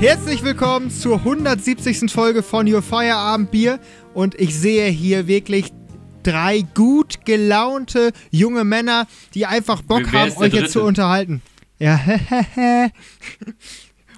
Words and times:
Herzlich 0.00 0.42
willkommen 0.42 0.90
zur 0.90 1.16
170. 1.16 2.10
Folge 2.10 2.42
von 2.42 2.66
Your 2.66 2.80
Feierabend 2.80 3.50
Bier 3.50 3.78
und 4.14 4.34
ich 4.34 4.58
sehe 4.58 4.88
hier 4.88 5.26
wirklich 5.26 5.66
drei 6.22 6.62
gut 6.74 7.26
gelaunte 7.26 8.12
junge 8.30 8.64
Männer, 8.64 9.06
die 9.34 9.44
einfach 9.44 9.82
Bock 9.82 10.04
Wer 10.10 10.20
haben, 10.22 10.36
euch 10.38 10.54
jetzt 10.54 10.72
zu 10.72 10.82
unterhalten. 10.82 11.42
Ja, 11.78 12.00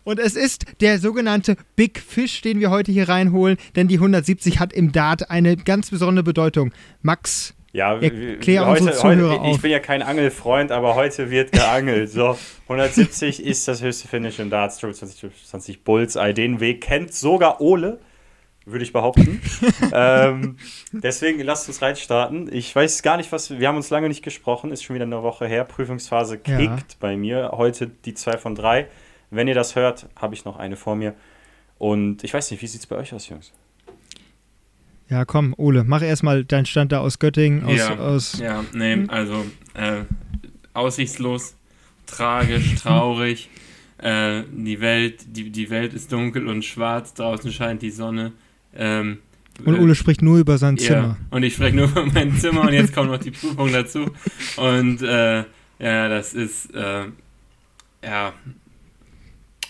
Und 0.04 0.20
es 0.20 0.36
ist 0.36 0.66
der 0.80 1.00
sogenannte 1.00 1.56
Big 1.74 1.98
Fish, 1.98 2.42
den 2.42 2.60
wir 2.60 2.70
heute 2.70 2.92
hier 2.92 3.08
reinholen, 3.08 3.56
denn 3.74 3.88
die 3.88 3.96
170 3.96 4.60
hat 4.60 4.72
im 4.72 4.92
Dart 4.92 5.30
eine 5.30 5.56
ganz 5.56 5.90
besondere 5.90 6.22
Bedeutung. 6.22 6.70
Max, 7.02 7.54
Ja, 7.72 7.98
Erklär 7.98 8.66
heute, 8.66 8.80
unsere 8.82 8.96
Zuhörer 8.96 9.30
heute, 9.30 9.40
auf. 9.40 9.56
ich 9.56 9.62
bin 9.62 9.70
ja 9.70 9.78
kein 9.78 10.02
Angelfreund, 10.02 10.70
aber 10.70 10.94
heute 10.94 11.30
wird 11.30 11.52
geangelt. 11.52 12.10
So, 12.10 12.36
170 12.68 13.42
ist 13.42 13.66
das 13.66 13.82
höchste 13.82 14.08
Finish 14.08 14.38
im 14.40 14.50
Darts 14.50 14.76
2020 14.78 15.82
Bullseye. 15.82 16.34
Den 16.34 16.60
Weg 16.60 16.82
kennt 16.82 17.14
sogar 17.14 17.62
Ole, 17.62 17.98
würde 18.66 18.84
ich 18.84 18.92
behaupten. 18.92 19.40
ähm, 19.92 20.58
deswegen 20.92 21.40
lasst 21.40 21.66
uns 21.68 21.80
reinstarten. 21.80 22.52
Ich 22.52 22.76
weiß 22.76 23.02
gar 23.02 23.16
nicht, 23.16 23.32
was. 23.32 23.58
Wir 23.58 23.68
haben 23.68 23.76
uns 23.76 23.88
lange 23.88 24.08
nicht 24.08 24.22
gesprochen, 24.22 24.70
ist 24.70 24.82
schon 24.84 24.94
wieder 24.94 25.06
eine 25.06 25.22
Woche 25.22 25.46
her. 25.46 25.64
Prüfungsphase 25.64 26.36
kickt 26.38 26.60
Ja. 26.60 26.78
bei 27.00 27.16
mir. 27.16 27.52
Heute 27.54 27.86
die 27.86 28.12
zwei 28.12 28.36
von 28.36 28.54
drei. 28.54 28.86
Wenn 29.30 29.48
ihr 29.48 29.54
das 29.54 29.76
hört, 29.76 30.08
habe 30.16 30.34
ich 30.34 30.44
noch 30.44 30.58
eine 30.58 30.76
vor 30.76 30.94
mir. 30.94 31.14
Und 31.78 32.22
ich 32.22 32.34
weiß 32.34 32.50
nicht, 32.50 32.62
wie 32.62 32.66
sieht 32.66 32.80
es 32.82 32.86
bei 32.86 32.96
euch 32.96 33.14
aus, 33.14 33.30
Jungs? 33.30 33.50
Ja 35.12 35.26
komm, 35.26 35.54
Ole, 35.58 35.84
mach 35.84 36.02
erstmal 36.02 36.44
deinen 36.44 36.64
Stand 36.64 36.90
da 36.90 37.00
aus 37.00 37.18
Göttingen, 37.18 37.64
aus, 37.64 37.76
ja, 37.76 37.96
aus 37.96 38.38
ja, 38.38 38.64
nee, 38.72 39.04
also 39.08 39.44
äh, 39.74 40.04
aussichtslos, 40.72 41.54
tragisch, 42.06 42.76
traurig. 42.76 43.50
Äh, 43.98 44.42
die, 44.50 44.80
Welt, 44.80 45.20
die, 45.28 45.50
die 45.50 45.70
Welt 45.70 45.92
ist 45.94 46.10
dunkel 46.12 46.48
und 46.48 46.64
schwarz, 46.64 47.14
draußen 47.14 47.52
scheint 47.52 47.82
die 47.82 47.90
Sonne. 47.90 48.32
Ähm, 48.74 49.18
und 49.64 49.76
äh, 49.76 49.78
Ole 49.78 49.94
spricht 49.94 50.22
nur 50.22 50.38
über 50.38 50.58
sein 50.58 50.76
ja, 50.76 50.86
Zimmer. 50.86 51.16
und 51.30 51.42
ich 51.42 51.54
spreche 51.54 51.76
nur 51.76 51.86
über 51.86 52.06
mein 52.06 52.34
Zimmer 52.36 52.62
und 52.62 52.72
jetzt 52.72 52.94
kommt 52.94 53.10
noch 53.10 53.18
die 53.18 53.30
Prüfung 53.30 53.70
dazu. 53.70 54.10
Und 54.56 55.02
äh, 55.02 55.44
ja, 55.78 56.08
das 56.08 56.32
ist, 56.32 56.74
äh, 56.74 57.04
ja, 58.02 58.32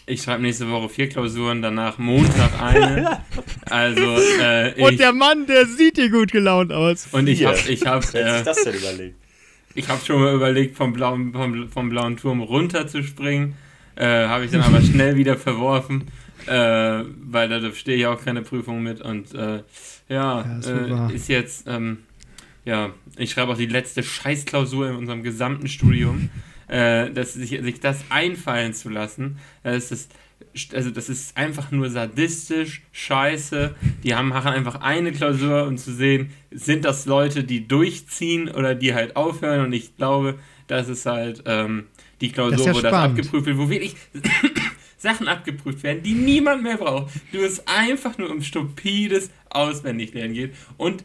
ich 0.06 0.22
schreibe 0.22 0.42
nächste 0.42 0.69
Woche 0.70 0.89
vier 0.89 1.08
Klausuren, 1.08 1.62
danach 1.62 1.98
Montag 1.98 2.61
eine. 2.61 3.20
Also, 3.70 4.19
äh, 4.41 4.72
ich, 4.72 4.84
Und 4.84 5.00
der 5.00 5.12
Mann, 5.14 5.47
der 5.47 5.64
sieht 5.67 5.97
dir 5.97 6.11
gut 6.11 6.31
gelaunt 6.31 6.72
aus. 6.72 7.08
und 7.12 7.27
ich 7.27 7.45
habe 7.47 7.56
ich 7.69 7.86
hab, 7.86 8.12
Wer 8.12 8.25
hat 8.25 8.33
äh, 8.33 8.36
sich 8.36 8.45
das 8.45 8.64
denn 8.64 8.75
überlegt? 8.75 9.17
Ich 9.75 9.89
habe 9.89 10.05
schon 10.05 10.20
mal 10.20 10.34
überlegt, 10.34 10.77
vom 10.77 10.92
blauen, 10.92 11.33
vom, 11.33 11.70
vom 11.70 11.89
blauen 11.89 12.17
Turm 12.19 12.42
runterzuspringen. 12.42 13.55
Äh, 13.95 14.27
habe 14.27 14.45
ich 14.45 14.50
dann 14.50 14.61
aber 14.61 14.83
schnell 14.83 15.17
wieder 15.17 15.36
verworfen, 15.36 16.05
äh, 16.47 16.53
weil 16.53 17.48
da 17.48 17.73
stehe 17.73 17.97
ich 17.97 18.06
auch 18.06 18.23
keine 18.23 18.42
Prüfung 18.42 18.83
mit. 18.83 19.00
Und 19.00 19.34
äh, 19.34 19.62
ja, 20.08 20.42
Ja, 20.45 20.58
ist 20.58 20.67
äh, 20.69 21.14
ist 21.14 21.28
jetzt, 21.28 21.67
ähm, 21.69 21.98
ja, 22.67 22.91
ich 23.17 23.30
schreibe 23.30 23.53
auch 23.53 23.56
die 23.56 23.67
letzte 23.67 24.03
Scheißklausur 24.03 24.91
in 24.91 24.97
unserem 24.97 25.23
gesamten 25.23 25.69
Studium. 25.69 26.28
Äh, 26.73 27.12
dass 27.12 27.34
sich, 27.34 27.51
sich 27.51 27.81
das 27.81 28.03
einfallen 28.09 28.73
zu 28.73 28.89
lassen, 28.89 29.37
das 29.62 29.92
ist, 29.92 30.11
also 30.73 30.91
das 30.91 31.11
ist 31.11 31.37
einfach 31.37 31.70
nur 31.70 31.91
sadistisch, 31.91 32.81
scheiße. 32.92 33.75
Die 34.03 34.14
haben 34.14 34.29
machen 34.29 34.53
einfach 34.53 34.77
eine 34.81 35.12
Klausur, 35.12 35.67
um 35.67 35.77
zu 35.77 35.92
sehen, 35.92 36.31
sind 36.51 36.87
das 36.87 37.05
Leute, 37.05 37.45
die 37.45 37.69
durchziehen 37.69 38.48
oder 38.48 38.75
die 38.75 38.95
halt 38.95 39.17
aufhören. 39.17 39.67
Und 39.67 39.75
ich 39.75 39.98
glaube, 39.98 40.39
das 40.67 40.89
ist 40.89 41.05
halt 41.05 41.42
ähm, 41.45 41.89
die 42.23 42.33
Klausur, 42.33 42.57
Das 42.57 42.67
ja 42.67 42.75
wo 42.75 42.80
das 42.80 42.91
spannend. 42.91 43.19
abgeprüft 43.19 43.46
wird, 43.46 43.58
wo 43.58 43.69
wirklich 43.69 43.95
Sachen 44.96 45.29
abgeprüft 45.29 45.83
werden, 45.83 46.02
die 46.02 46.14
niemand 46.14 46.63
mehr 46.63 46.79
braucht. 46.79 47.13
Du 47.33 47.41
es 47.41 47.67
einfach 47.67 48.17
nur 48.17 48.30
um 48.30 48.41
stupides 48.41 49.29
Auswendiglernen 49.51 50.33
geht. 50.33 50.55
Und 50.79 51.05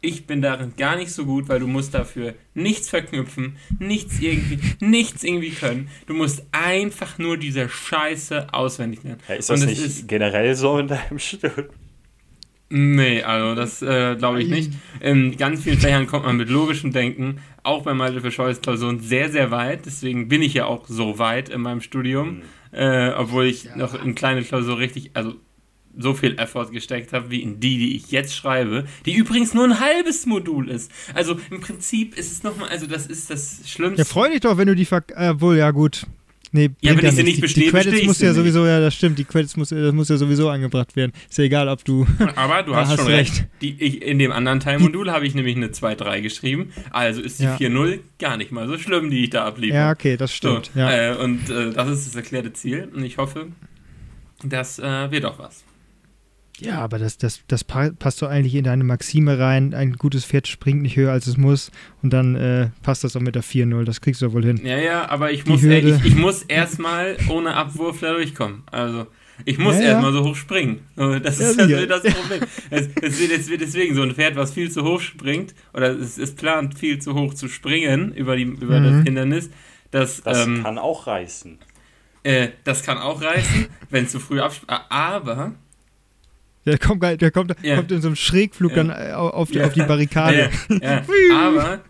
ich 0.00 0.26
bin 0.26 0.42
darin 0.42 0.74
gar 0.76 0.96
nicht 0.96 1.10
so 1.10 1.24
gut, 1.24 1.48
weil 1.48 1.60
du 1.60 1.66
musst 1.66 1.94
dafür 1.94 2.34
nichts 2.54 2.88
verknüpfen, 2.88 3.56
nichts 3.78 4.20
irgendwie, 4.20 4.60
nichts 4.80 5.24
irgendwie 5.24 5.50
können. 5.50 5.88
Du 6.06 6.14
musst 6.14 6.46
einfach 6.52 7.18
nur 7.18 7.36
diese 7.36 7.68
Scheiße 7.68 8.52
auswendig 8.54 9.02
lernen. 9.02 9.20
Ja, 9.28 9.34
ist 9.34 9.50
das 9.50 9.60
Und 9.60 9.66
nicht 9.66 9.78
es 9.78 9.98
ist, 9.98 10.08
generell 10.08 10.54
so 10.54 10.78
in 10.78 10.88
deinem 10.88 11.18
Studium? 11.18 11.66
nee, 12.70 13.22
also 13.22 13.54
das 13.54 13.82
äh, 13.82 14.14
glaube 14.16 14.42
ich 14.42 14.48
nicht. 14.48 14.72
In 15.00 15.36
ganz 15.36 15.62
vielen 15.62 15.78
Fächern 15.80 16.06
kommt 16.06 16.26
man 16.26 16.36
mit 16.36 16.48
logischem 16.50 16.92
Denken, 16.92 17.40
auch 17.62 17.82
bei 17.82 17.94
Malte 17.94 18.20
für 18.20 18.30
Scheues 18.30 18.60
Klausuren, 18.60 19.00
sehr, 19.00 19.30
sehr 19.30 19.50
weit. 19.50 19.86
Deswegen 19.86 20.28
bin 20.28 20.42
ich 20.42 20.54
ja 20.54 20.66
auch 20.66 20.86
so 20.86 21.18
weit 21.18 21.48
in 21.48 21.60
meinem 21.62 21.80
Studium, 21.80 22.42
äh, 22.72 23.10
obwohl 23.10 23.46
ich 23.46 23.74
noch 23.74 24.00
in 24.00 24.14
kleine 24.14 24.42
Klausur 24.42 24.78
richtig, 24.78 25.10
also 25.14 25.34
so 25.98 26.14
viel 26.14 26.38
Effort 26.38 26.70
gesteckt 26.70 27.12
habe, 27.12 27.30
wie 27.30 27.42
in 27.42 27.60
die, 27.60 27.76
die 27.78 27.96
ich 27.96 28.10
jetzt 28.10 28.34
schreibe, 28.34 28.86
die 29.04 29.14
übrigens 29.14 29.52
nur 29.52 29.64
ein 29.64 29.80
halbes 29.80 30.26
Modul 30.26 30.70
ist. 30.70 30.90
Also 31.12 31.38
im 31.50 31.60
Prinzip 31.60 32.16
ist 32.16 32.30
es 32.32 32.42
nochmal, 32.44 32.68
also 32.68 32.86
das 32.86 33.06
ist 33.06 33.30
das 33.30 33.60
Schlimmste. 33.66 33.98
Ja, 34.02 34.04
freu 34.04 34.30
dich 34.30 34.40
doch, 34.40 34.56
wenn 34.56 34.68
du 34.68 34.74
die 34.76 34.84
ver... 34.84 35.02
Äh, 35.16 35.40
wohl, 35.40 35.56
ja 35.56 35.70
gut. 35.72 36.06
Nee, 36.50 36.70
Ja, 36.80 36.96
wenn 36.96 37.04
ich 37.04 37.12
sie 37.14 37.22
nicht 37.24 37.36
die, 37.36 37.40
bestehe, 37.42 37.64
die 37.64 37.70
Credits 37.70 38.06
muss 38.06 38.20
ja 38.20 38.28
nicht. 38.28 38.36
sowieso, 38.36 38.64
ja, 38.64 38.80
das 38.80 38.94
stimmt, 38.94 39.18
die 39.18 39.24
Credits 39.24 39.56
muss, 39.58 39.68
das 39.68 39.92
muss 39.92 40.08
ja 40.08 40.16
sowieso 40.16 40.48
angebracht 40.48 40.96
werden. 40.96 41.12
Ist 41.28 41.36
ja 41.36 41.44
egal, 41.44 41.68
ob 41.68 41.84
du... 41.84 42.06
Aber 42.36 42.62
du 42.62 42.74
hast, 42.76 42.88
hast 42.90 42.96
schon 43.00 43.06
recht. 43.08 43.32
recht. 43.40 43.48
Die, 43.60 43.76
ich, 43.82 44.00
in 44.00 44.18
dem 44.18 44.32
anderen 44.32 44.60
Teilmodul 44.60 45.10
habe 45.10 45.26
ich 45.26 45.34
nämlich 45.34 45.56
eine 45.56 45.66
2-3 45.68 46.22
geschrieben. 46.22 46.72
Also 46.90 47.20
ist 47.20 47.40
die 47.40 47.44
Ja. 47.44 47.56
4-0 47.56 47.98
gar 48.18 48.36
nicht 48.38 48.50
mal 48.50 48.66
so 48.66 48.78
schlimm, 48.78 49.10
die 49.10 49.24
ich 49.24 49.30
da 49.30 49.44
abliefere. 49.44 49.78
ja, 49.78 49.90
okay, 49.90 50.16
das 50.16 50.30
so, 50.30 50.36
stimmt. 50.36 50.70
ja. 50.74 51.12
äh, 51.12 51.16
und 51.16 51.50
äh, 51.50 51.70
das 51.72 51.90
ist 51.90 52.06
das 52.06 52.14
erklärte 52.14 52.52
Ziel. 52.54 52.88
Und 52.94 53.04
ich 53.04 53.18
hoffe, 53.18 53.48
das 54.42 54.78
äh, 54.78 55.10
wird 55.10 55.26
auch 55.26 55.38
was. 55.38 55.64
Ja, 56.60 56.80
aber 56.80 56.98
das, 56.98 57.18
das, 57.18 57.40
das 57.48 57.64
pa- 57.64 57.90
passt 57.98 58.20
doch 58.22 58.28
eigentlich 58.28 58.54
in 58.54 58.64
deine 58.64 58.84
Maxime 58.84 59.38
rein. 59.38 59.74
Ein 59.74 59.92
gutes 59.94 60.24
Pferd 60.24 60.48
springt 60.48 60.82
nicht 60.82 60.96
höher, 60.96 61.12
als 61.12 61.26
es 61.26 61.36
muss. 61.36 61.70
Und 62.02 62.12
dann 62.12 62.34
äh, 62.36 62.70
passt 62.82 63.04
das 63.04 63.14
auch 63.16 63.20
mit 63.20 63.34
der 63.34 63.44
4-0. 63.44 63.84
Das 63.84 64.00
kriegst 64.00 64.20
du 64.22 64.26
doch 64.26 64.32
wohl 64.34 64.44
hin. 64.44 64.60
Ja, 64.64 64.78
ja, 64.78 65.08
aber 65.10 65.30
ich 65.32 65.44
Die 65.44 65.50
muss, 65.50 65.62
äh, 65.64 65.78
ich, 65.78 66.04
ich 66.04 66.16
muss 66.16 66.42
erstmal 66.42 67.16
ohne 67.28 67.54
Abwurf 67.54 68.00
da 68.00 68.12
durchkommen. 68.12 68.62
Also, 68.70 69.06
ich 69.44 69.56
muss 69.58 69.76
Ja, 69.76 69.80
ja. 69.82 69.86
erstmal 69.90 70.12
so 70.12 70.24
hoch 70.24 70.34
springen. 70.36 70.80
Das 70.96 71.38
Ja, 71.38 71.50
ist 71.50 71.58
halt 71.58 71.68
sicher. 71.70 71.86
das 71.86 72.02
Problem. 72.02 72.40
es, 72.70 72.88
es, 73.02 73.20
wird, 73.20 73.30
es 73.32 73.46
deswegen 73.46 73.94
so 73.94 74.02
ein 74.02 74.12
Pferd, 74.14 74.34
was 74.34 74.52
viel 74.52 74.70
zu 74.70 74.82
hoch 74.84 75.00
springt, 75.00 75.54
oder 75.72 75.90
es, 75.96 76.18
es 76.18 76.34
plant 76.34 76.76
viel 76.78 76.98
zu 77.00 77.14
hoch 77.14 77.34
zu 77.34 77.48
springen 77.48 78.12
über, 78.14 78.34
die, 78.36 78.42
über 78.42 78.80
Mhm. 78.80 78.84
das 78.84 79.04
Hindernis, 79.04 79.50
das, 79.92 80.22
Das 80.22 80.44
ähm, 80.46 80.62
kann 80.64 80.76
auch 80.76 81.06
reißen. 81.06 81.56
äh, 82.24 82.48
das 82.64 82.82
kann 82.82 82.98
auch 82.98 83.22
reißen, 83.22 83.66
wenn 83.90 84.08
zu 84.08 84.18
früh 84.18 84.40
abspringt. 84.40 84.72
Aber 84.90 85.52
Der 86.68 86.78
kommt, 86.78 87.02
der 87.02 87.30
kommt, 87.30 87.54
Ja. 87.62 87.76
kommt 87.76 87.90
in 87.92 88.00
so 88.00 88.08
einem 88.08 88.16
Schrägflug 88.16 88.76
Ja. 88.76 88.84
dann 88.84 88.90
äh, 88.90 89.12
auf, 89.12 89.50
die, 89.50 89.58
Ja. 89.58 89.66
auf 89.66 89.72
die 89.72 89.82
Barrikade. 89.82 90.50
Aber, 91.34 91.80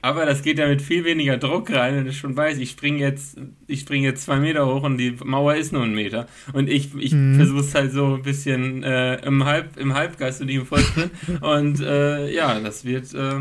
aber 0.00 0.24
das 0.26 0.42
geht 0.42 0.58
ja 0.58 0.66
mit 0.66 0.80
viel 0.80 1.04
weniger 1.04 1.36
Druck 1.36 1.70
rein, 1.70 1.94
wenn 1.96 2.04
du 2.06 2.12
schon 2.12 2.34
weißt, 2.36 2.58
ich 2.60 2.70
springe 2.70 2.98
jetzt, 3.00 3.36
ich 3.66 3.80
spring 3.80 4.02
jetzt 4.02 4.24
zwei 4.24 4.38
Meter 4.38 4.66
hoch 4.66 4.82
und 4.82 4.96
die 4.98 5.10
Mauer 5.22 5.54
ist 5.56 5.72
nur 5.72 5.82
ein 5.82 5.94
Meter. 5.94 6.26
Und 6.54 6.68
ich, 6.70 6.94
ich 6.98 7.12
Mhm. 7.12 7.36
versuche 7.36 7.60
es 7.60 7.74
halt 7.74 7.92
so 7.92 8.14
ein 8.14 8.22
bisschen 8.22 8.82
äh, 8.82 9.16
im, 9.26 9.44
Halb, 9.44 9.76
im 9.76 9.92
Halbgeist 9.94 10.40
und 10.40 10.46
nicht 10.46 10.56
im 10.56 10.66
Vollsprint. 10.66 11.10
und 11.42 11.80
äh, 11.80 12.32
ja, 12.34 12.58
das 12.60 12.84
wird 12.84 13.12
äh, 13.14 13.40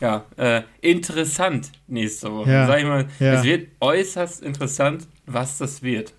ja, 0.00 0.24
äh, 0.36 0.62
interessant 0.80 1.72
nächste 1.88 2.30
Woche. 2.32 2.50
Ja, 2.50 2.66
Sag 2.66 2.78
ich 2.78 2.84
mal, 2.86 3.06
ja. 3.18 3.34
es 3.34 3.44
wird 3.44 3.68
äußerst 3.80 4.42
interessant, 4.42 5.06
was 5.26 5.58
das 5.58 5.82
wird. 5.82 6.14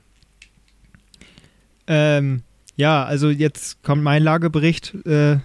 Ähm, 1.88 2.44
ja, 2.82 3.04
also 3.04 3.30
jetzt 3.30 3.84
kommt 3.84 4.02
mein 4.02 4.24
Lagebericht, 4.24 4.96
äh, 5.06 5.38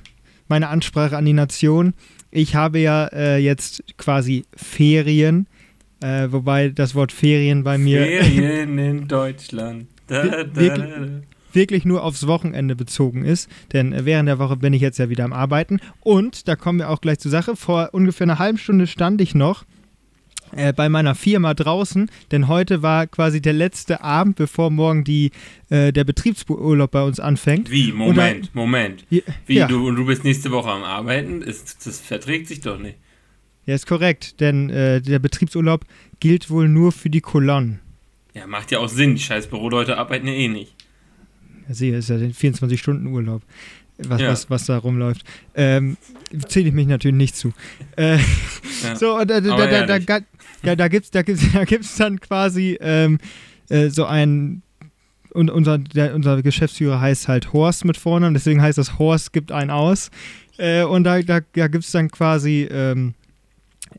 meine 0.48 0.68
Ansprache 0.68 1.18
an 1.18 1.26
die 1.26 1.34
Nation. 1.34 1.92
Ich 2.30 2.54
habe 2.54 2.78
ja 2.78 3.08
äh, 3.08 3.36
jetzt 3.36 3.84
quasi 3.98 4.44
Ferien, 4.56 5.46
äh, 6.02 6.28
wobei 6.30 6.70
das 6.70 6.94
Wort 6.94 7.12
Ferien 7.12 7.62
bei 7.62 7.76
mir 7.76 8.06
Ferien 8.06 8.78
in 8.78 9.06
Deutschland. 9.06 9.86
Da, 10.06 10.22
da, 10.24 10.56
Wirklich? 10.56 10.94
da, 10.94 11.00
da. 11.00 11.08
wirklich 11.52 11.84
nur 11.84 12.04
aufs 12.04 12.26
Wochenende 12.26 12.74
bezogen 12.74 13.22
ist, 13.22 13.50
denn 13.74 13.92
äh, 13.92 14.06
während 14.06 14.30
der 14.30 14.38
Woche 14.38 14.56
bin 14.56 14.72
ich 14.72 14.80
jetzt 14.80 14.98
ja 14.98 15.10
wieder 15.10 15.24
am 15.24 15.34
Arbeiten. 15.34 15.78
Und 16.00 16.48
da 16.48 16.56
kommen 16.56 16.78
wir 16.78 16.88
auch 16.88 17.02
gleich 17.02 17.18
zur 17.18 17.30
Sache. 17.30 17.54
Vor 17.54 17.90
ungefähr 17.92 18.24
einer 18.24 18.38
halben 18.38 18.56
Stunde 18.56 18.86
stand 18.86 19.20
ich 19.20 19.34
noch 19.34 19.66
äh, 20.52 20.72
bei 20.72 20.88
meiner 20.88 21.14
Firma 21.14 21.54
draußen, 21.54 22.10
denn 22.30 22.48
heute 22.48 22.82
war 22.82 23.06
quasi 23.06 23.40
der 23.40 23.52
letzte 23.52 24.02
Abend, 24.02 24.36
bevor 24.36 24.70
morgen 24.70 25.04
die, 25.04 25.30
äh, 25.70 25.92
der 25.92 26.04
Betriebsurlaub 26.04 26.90
bei 26.90 27.02
uns 27.02 27.20
anfängt. 27.20 27.70
Wie? 27.70 27.92
Und 27.92 27.98
dann- 27.98 28.06
Moment, 28.16 28.54
Moment. 28.54 29.04
Wie, 29.10 29.22
ja. 29.48 29.66
du, 29.66 29.88
und 29.88 29.96
du 29.96 30.06
bist 30.06 30.24
nächste 30.24 30.50
Woche 30.50 30.70
am 30.70 30.82
Arbeiten? 30.82 31.42
Ist, 31.42 31.86
das 31.86 32.00
verträgt 32.00 32.48
sich 32.48 32.60
doch 32.60 32.78
nicht. 32.78 32.96
Ja, 33.66 33.74
ist 33.74 33.86
korrekt, 33.86 34.40
denn 34.40 34.70
äh, 34.70 35.00
der 35.02 35.18
Betriebsurlaub 35.18 35.84
gilt 36.20 36.50
wohl 36.50 36.68
nur 36.68 36.92
für 36.92 37.10
die 37.10 37.20
Kolonnen. 37.20 37.80
Ja, 38.34 38.46
macht 38.46 38.70
ja 38.70 38.78
auch 38.78 38.88
Sinn. 38.88 39.14
Die 39.16 39.20
scheiß 39.22 39.48
Büroleute 39.48 39.98
arbeiten 39.98 40.28
ja 40.28 40.34
eh 40.34 40.48
nicht. 40.48 40.74
Ja, 41.68 41.74
sehe, 41.74 41.96
ist 41.96 42.10
ja 42.10 42.16
den 42.18 42.32
24-Stunden-Urlaub, 42.32 43.42
was, 43.98 44.20
Ja. 44.20 44.28
was, 44.28 44.50
was 44.50 44.66
da 44.66 44.78
rumläuft. 44.78 45.24
Ähm, 45.54 45.96
Zähle 46.48 46.68
ich 46.68 46.74
mich 46.74 46.86
natürlich 46.86 47.16
nicht 47.16 47.36
zu. 47.36 47.52
Äh, 47.96 48.16
Ja. 48.16 48.22
So, 48.96 49.16
und 49.18 49.30
da, 49.30 49.40
da, 49.40 49.56
da, 49.86 49.98
da, 49.98 50.18
da, 50.62 50.76
da 50.76 50.88
gibt 50.88 51.04
es 51.06 51.10
da 51.10 51.22
gibt's, 51.22 51.42
da 51.52 51.64
gibt's 51.64 51.96
dann 51.96 52.20
quasi 52.20 52.76
ähm, 52.80 53.18
äh, 53.70 53.88
so 53.88 54.04
ein 54.04 54.62
und 55.32 55.50
unser, 55.50 55.78
der, 55.78 56.14
unser 56.14 56.40
Geschäftsführer 56.42 57.00
heißt 57.00 57.28
halt 57.28 57.52
Horst 57.52 57.84
mit 57.84 57.96
vorne 57.96 58.26
und 58.26 58.34
deswegen 58.34 58.60
heißt 58.62 58.78
das 58.78 58.98
Horst 58.98 59.32
gibt 59.32 59.52
einen 59.52 59.70
aus. 59.70 60.10
Äh, 60.58 60.82
und 60.84 61.04
da, 61.04 61.20
da, 61.22 61.40
da 61.54 61.68
gibt 61.68 61.84
es 61.84 61.90
dann 61.92 62.10
quasi, 62.10 62.66
ähm, 62.70 63.14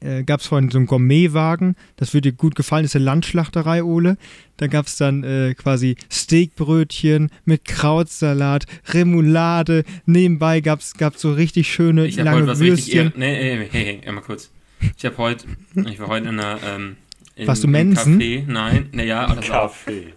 äh, 0.01 0.23
gab 0.23 0.39
es 0.41 0.47
vorhin 0.47 0.69
so 0.69 0.77
einen 0.77 0.87
Gourmetwagen, 0.87 1.75
das 1.95 2.13
würde 2.13 2.31
dir 2.31 2.37
gut 2.37 2.55
gefallen, 2.55 2.83
das 2.83 2.91
ist 2.91 2.95
eine 2.97 3.05
Landschlachterei, 3.05 3.83
Ole. 3.83 4.17
Da 4.57 4.67
gab 4.67 4.87
es 4.87 4.97
dann 4.97 5.23
äh, 5.23 5.53
quasi 5.55 5.95
Steakbrötchen 6.11 7.29
mit 7.45 7.65
Krautsalat, 7.65 8.65
Remoulade, 8.89 9.83
nebenbei 10.05 10.61
gab 10.61 10.79
es 10.81 10.93
so 11.17 11.31
richtig 11.33 11.71
schöne 11.71 12.05
Ich 12.07 12.17
habe 12.19 12.25
lange 12.25 12.37
heute 12.41 12.47
was 12.47 12.59
richtig 12.59 12.95
Würstchen. 12.95 13.11
eher, 13.13 13.17
nee, 13.17 13.55
nee, 13.57 13.67
hey, 13.71 13.85
hey, 13.85 14.01
hey, 14.03 14.11
mal 14.13 14.21
kurz. 14.21 14.51
Ich 14.97 15.05
habe 15.05 15.17
heute, 15.17 15.45
ich 15.89 15.99
war 15.99 16.07
heute 16.07 16.29
in 16.29 16.39
einer, 16.39 16.59
ähm, 16.65 16.97
in, 17.35 17.47
Warst 17.47 17.63
du 17.63 17.67
im 17.67 17.71
Mensen? 17.71 18.19
Café, 18.19 18.43
nein, 18.47 18.89
naja, 18.93 19.27
auch, 19.27 19.41
Kaffee. 19.41 20.13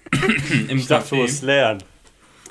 im 0.69 0.79
Ich 0.79 0.87
dachte, 0.87 1.11
du 1.11 1.17
Café, 1.17 1.21
musst 1.23 1.43
lernen. 1.43 1.83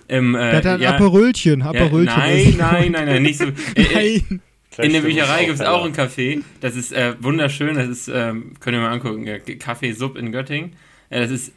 im, 0.08 0.36
äh, 0.36 0.38
Der 0.38 0.56
hat 0.58 0.66
ein 0.66 0.82
ja, 0.82 0.94
Aperölchen, 0.96 1.60
ja, 1.62 1.66
Aperölchen. 1.68 2.06
nein, 2.06 2.56
nein, 2.58 2.92
nein, 2.92 3.06
nein, 3.06 3.24
nicht 3.24 3.40
so, 3.40 3.46
äh, 3.76 3.82
äh, 3.82 4.22
Nein. 4.30 4.42
In 4.82 4.94
der 4.94 5.02
Bücherei 5.02 5.46
gibt 5.46 5.60
es 5.60 5.66
auch 5.66 5.86
ein 5.86 5.94
Café. 5.94 6.42
Das 6.62 6.76
ist 6.76 6.92
äh, 6.92 7.16
wunderschön. 7.20 7.76
Das 7.76 7.88
ist, 7.88 8.08
ähm, 8.08 8.54
könnt 8.60 8.76
ihr 8.76 8.82
mal 8.82 8.92
angucken, 8.92 9.26
Café 9.26 9.94
Sub 9.94 10.18
in 10.18 10.32
Göttingen. 10.32 10.74
Äh, 11.10 11.22
das 11.22 11.32
ist 11.32 11.54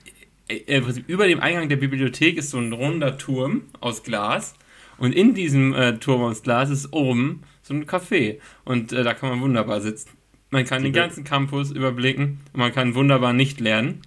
äh, 0.49 0.57
im 0.67 0.85
Prinzip 0.85 1.09
über 1.09 1.27
dem 1.27 1.41
Eingang 1.41 1.69
der 1.69 1.77
Bibliothek 1.77 2.37
ist 2.37 2.51
so 2.51 2.59
ein 2.59 2.73
runder 2.73 3.19
Turm 3.19 3.63
aus 3.81 4.03
Glas. 4.03 4.55
Und 4.99 5.15
in 5.15 5.35
diesem 5.35 5.75
äh, 5.75 5.99
Turm 5.99 6.23
aus 6.23 6.43
Glas 6.43 6.71
ist 6.71 6.93
oben 6.93 7.43
so 7.63 7.75
ein 7.75 7.87
Café. 7.87 8.39
Und 8.65 8.93
äh, 8.93 9.05
da 9.05 9.15
kann 9.15 9.31
man 9.31 9.41
wunderbar 9.41 9.81
sitzen. 9.81 10.11
Man 10.51 10.65
kann 10.65 10.83
den 10.83 10.93
ganzen 10.93 11.25
Campus 11.25 11.71
überblicken 11.71 12.41
und 12.53 12.61
man 12.61 12.73
kann 12.73 12.95
wunderbar 12.95 13.33
nicht 13.33 13.61
lernen. 13.61 14.03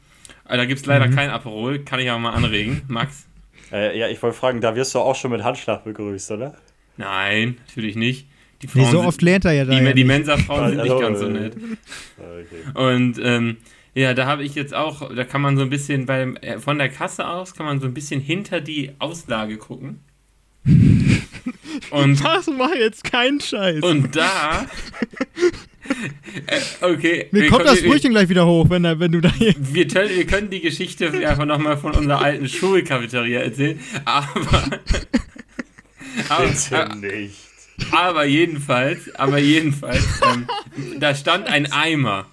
Äh, 0.48 0.58
da 0.58 0.66
gibt 0.66 0.80
es 0.82 0.86
leider 0.86 1.10
kein 1.10 1.30
Aperol, 1.30 1.80
kann 1.80 2.00
ich 2.00 2.10
aber 2.10 2.20
mal 2.20 2.34
anregen. 2.34 2.84
Max? 2.88 3.26
Ja, 3.72 4.08
ich 4.08 4.22
wollte 4.22 4.38
fragen, 4.38 4.62
da 4.62 4.76
wirst 4.76 4.94
du 4.94 5.00
auch 5.00 5.16
schon 5.16 5.32
mit 5.32 5.44
Handschlag 5.44 5.84
begrüßt, 5.84 6.32
oder? 6.32 6.56
Nein, 6.98 7.58
natürlich 7.66 7.96
nicht. 7.96 8.28
Die 8.62 8.68
Nee, 8.68 8.72
Frauen 8.72 8.92
so 8.92 8.98
sind- 9.00 9.08
oft 9.08 9.22
lernt 9.22 9.46
er 9.46 9.52
ja 9.54 9.66
da. 9.66 9.72
die, 9.72 9.78
ja 9.78 9.84
die 9.94 10.04
nicht. 10.04 10.08
Mensa-Frauen 10.08 10.70
sind 10.70 10.84
nicht 10.84 11.00
ganz 11.00 11.20
so 11.20 11.28
nett. 11.30 11.54
Okay. 12.18 12.96
Und 12.96 13.20
ähm, 13.22 13.58
ja, 13.94 14.14
da 14.14 14.26
habe 14.26 14.44
ich 14.44 14.56
jetzt 14.56 14.74
auch, 14.74 15.14
da 15.16 15.24
kann 15.24 15.42
man 15.42 15.56
so 15.58 15.64
ein 15.64 15.70
bisschen 15.70 16.06
beim, 16.06 16.36
äh, 16.38 16.60
von 16.60 16.78
der 16.78 16.90
Kasse 16.90 17.28
aus 17.28 17.54
kann 17.54 17.66
man 17.66 17.80
so 17.80 17.88
ein 17.88 17.94
bisschen 17.94 18.20
hinter 18.22 18.62
die 18.62 18.92
Auslage 19.00 19.58
gucken. 19.58 20.00
Und, 21.92 22.24
Das 22.24 22.48
mach 22.48 22.74
jetzt 22.74 23.04
keinen 23.04 23.40
Scheiß. 23.42 23.84
und 23.84 24.16
da. 24.16 24.66
äh, 26.48 26.60
okay. 26.86 27.28
Mir 27.32 27.42
wir 27.44 27.50
kommt 27.50 27.66
das 27.66 27.82
Brötchen 27.84 28.12
gleich 28.12 28.30
wieder 28.30 28.46
hoch, 28.48 28.70
wenn, 28.70 28.84
wenn 28.84 29.12
du 29.12 29.22
da 29.22 29.32
hier. 29.34 29.54
wir, 29.60 29.88
tell- 29.88 30.10
wir 30.10 30.26
können 30.26 30.50
die 30.50 30.62
Geschichte 30.62 31.12
einfach 31.28 31.46
nochmal 31.46 31.78
von 31.78 31.92
unserer 31.94 32.22
alten 32.22 32.48
Schulcafeteria 32.48 33.42
erzählen, 33.42 33.80
aber. 34.06 34.64
aber, 36.30 36.48
Bitte 36.48 36.98
nicht. 37.00 37.36
Aber 37.92 38.26
jedenfalls, 38.26 39.14
aber 39.16 39.38
jedenfalls, 39.38 40.22
ähm, 40.22 40.48
da 41.00 41.16
stand 41.16 41.48
ein 41.48 41.72
Eimer. 41.72 42.26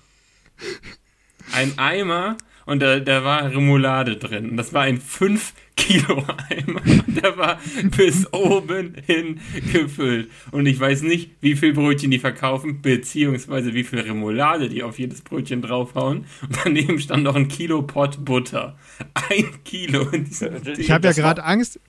Ein 1.53 1.79
Eimer 1.79 2.37
und 2.67 2.81
da, 2.81 3.00
da 3.00 3.25
war 3.25 3.50
Remoulade 3.50 4.17
drin. 4.17 4.50
Und 4.50 4.56
das 4.56 4.73
war 4.73 4.83
ein 4.83 5.00
5 5.00 5.53
Kilo 5.77 6.25
Eimer. 6.49 6.81
Und 6.85 7.23
der 7.23 7.37
war 7.37 7.59
bis 7.97 8.33
oben 8.33 8.94
hin 9.06 9.41
gefüllt. 9.73 10.31
Und 10.50 10.67
ich 10.67 10.79
weiß 10.79 11.03
nicht, 11.03 11.31
wie 11.41 11.56
viel 11.56 11.73
Brötchen 11.73 12.11
die 12.11 12.19
verkaufen, 12.19 12.83
beziehungsweise 12.83 13.75
wie 13.75 13.85
viel 13.85 14.00
Remoulade 14.00 14.69
die 14.69 14.83
auf 14.83 14.99
jedes 14.99 15.23
Brötchen 15.23 15.62
draufhauen. 15.62 16.27
Und 16.43 16.59
daneben 16.65 17.00
stand 17.00 17.25
noch 17.25 17.35
ein 17.35 17.49
Kilo 17.49 17.83
Pott 17.83 18.25
Butter. 18.25 18.79
Ein 19.31 19.65
Kilo 19.65 20.09
in 20.11 20.25
diesem. 20.25 20.56
Ich 20.79 20.91
habe 20.91 21.06
ja 21.06 21.12
gerade 21.12 21.43
Angst. 21.44 21.81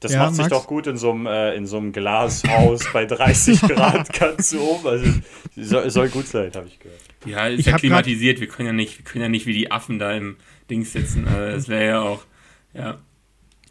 Das 0.00 0.12
Ja, 0.12 0.24
macht 0.24 0.34
sich 0.34 0.44
Max? 0.44 0.50
doch 0.50 0.66
gut 0.66 0.86
in 0.86 0.96
so 0.98 1.10
einem, 1.12 1.26
äh, 1.26 1.54
in 1.54 1.66
so 1.66 1.78
einem 1.78 1.92
Glashaus 1.92 2.84
bei 2.92 3.06
30 3.06 3.60
Grad 3.68 4.12
ganz 4.12 4.54
oben. 4.54 4.86
Also 4.86 5.10
soll, 5.56 5.90
soll 5.90 6.08
gut 6.10 6.26
sein, 6.26 6.50
habe 6.54 6.66
ich 6.68 6.78
gehört. 6.78 7.00
Ja, 7.24 7.46
ist 7.46 7.60
Ich 7.60 7.66
ja 7.66 7.76
klimatisiert. 7.78 8.40
Wir 8.40 8.48
können 8.48 8.66
ja 8.66 8.72
nicht, 8.72 8.98
wir 8.98 9.04
können 9.04 9.22
ja 9.22 9.28
nicht 9.28 9.46
wie 9.46 9.54
die 9.54 9.70
Affen 9.70 9.98
da 9.98 10.12
im 10.12 10.36
Dings 10.70 10.92
sitzen. 10.92 11.26
Also 11.26 11.56
das 11.56 11.68
wäre 11.68 11.86
ja 11.86 12.00
auch. 12.02 12.24
Ja. 12.74 12.98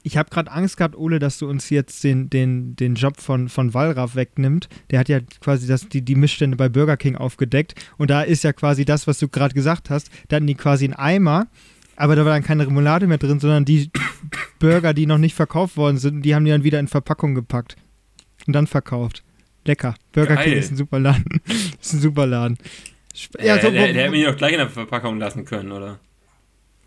Ich 0.01 0.17
habe 0.17 0.29
gerade 0.29 0.51
Angst 0.51 0.77
gehabt, 0.77 0.95
Ole, 0.95 1.17
dass 1.17 1.39
du 1.39 1.47
uns 1.49 1.71
jetzt 1.71 2.03
den, 2.03 2.29
den, 2.29 2.75
den 2.75 2.93
Job 2.93 3.19
von, 3.19 3.49
von 3.49 3.73
Wallraff 3.73 4.15
wegnimmt. 4.15 4.69
Der 4.91 4.99
hat 4.99 5.09
ja 5.09 5.19
quasi 5.41 5.65
das, 5.67 5.89
die, 5.89 6.03
die 6.03 6.13
Missstände 6.15 6.57
bei 6.57 6.69
Burger 6.69 6.95
King 6.97 7.15
aufgedeckt. 7.15 7.73
Und 7.97 8.11
da 8.11 8.21
ist 8.21 8.43
ja 8.43 8.53
quasi 8.53 8.85
das, 8.85 9.07
was 9.07 9.17
du 9.17 9.27
gerade 9.27 9.55
gesagt 9.55 9.89
hast. 9.89 10.09
Da 10.27 10.35
hatten 10.35 10.45
die 10.45 10.53
quasi 10.55 10.85
einen 10.85 10.93
Eimer, 10.93 11.47
aber 11.95 12.15
da 12.15 12.25
war 12.25 12.33
dann 12.33 12.43
keine 12.43 12.65
Remoulade 12.67 13.07
mehr 13.07 13.17
drin, 13.17 13.39
sondern 13.39 13.65
die 13.65 13.89
Burger, 14.59 14.93
die 14.93 15.05
noch 15.05 15.17
nicht 15.17 15.35
verkauft 15.35 15.77
worden 15.77 15.97
sind, 15.97 16.21
die 16.23 16.35
haben 16.35 16.45
die 16.45 16.51
dann 16.51 16.63
wieder 16.63 16.79
in 16.79 16.87
Verpackung 16.87 17.35
gepackt. 17.35 17.75
Und 18.47 18.53
dann 18.53 18.67
verkauft. 18.67 19.23
Lecker. 19.65 19.95
Burger 20.11 20.35
Geil. 20.35 20.43
King 20.45 20.53
ist 20.59 20.71
ein 20.71 20.77
super 20.77 20.99
Laden. 20.99 21.25
ist 21.81 21.93
ein 21.93 21.99
super 21.99 22.25
Laden. 22.27 22.57
Ja, 23.41 23.55
so, 23.55 23.69
der, 23.69 23.71
der, 23.71 23.93
der 23.93 24.01
hätte 24.03 24.11
mich 24.11 24.25
doch 24.25 24.37
gleich 24.37 24.51
in 24.53 24.59
der 24.59 24.69
Verpackung 24.69 25.17
lassen 25.19 25.45
können, 25.45 25.71
oder? 25.71 25.99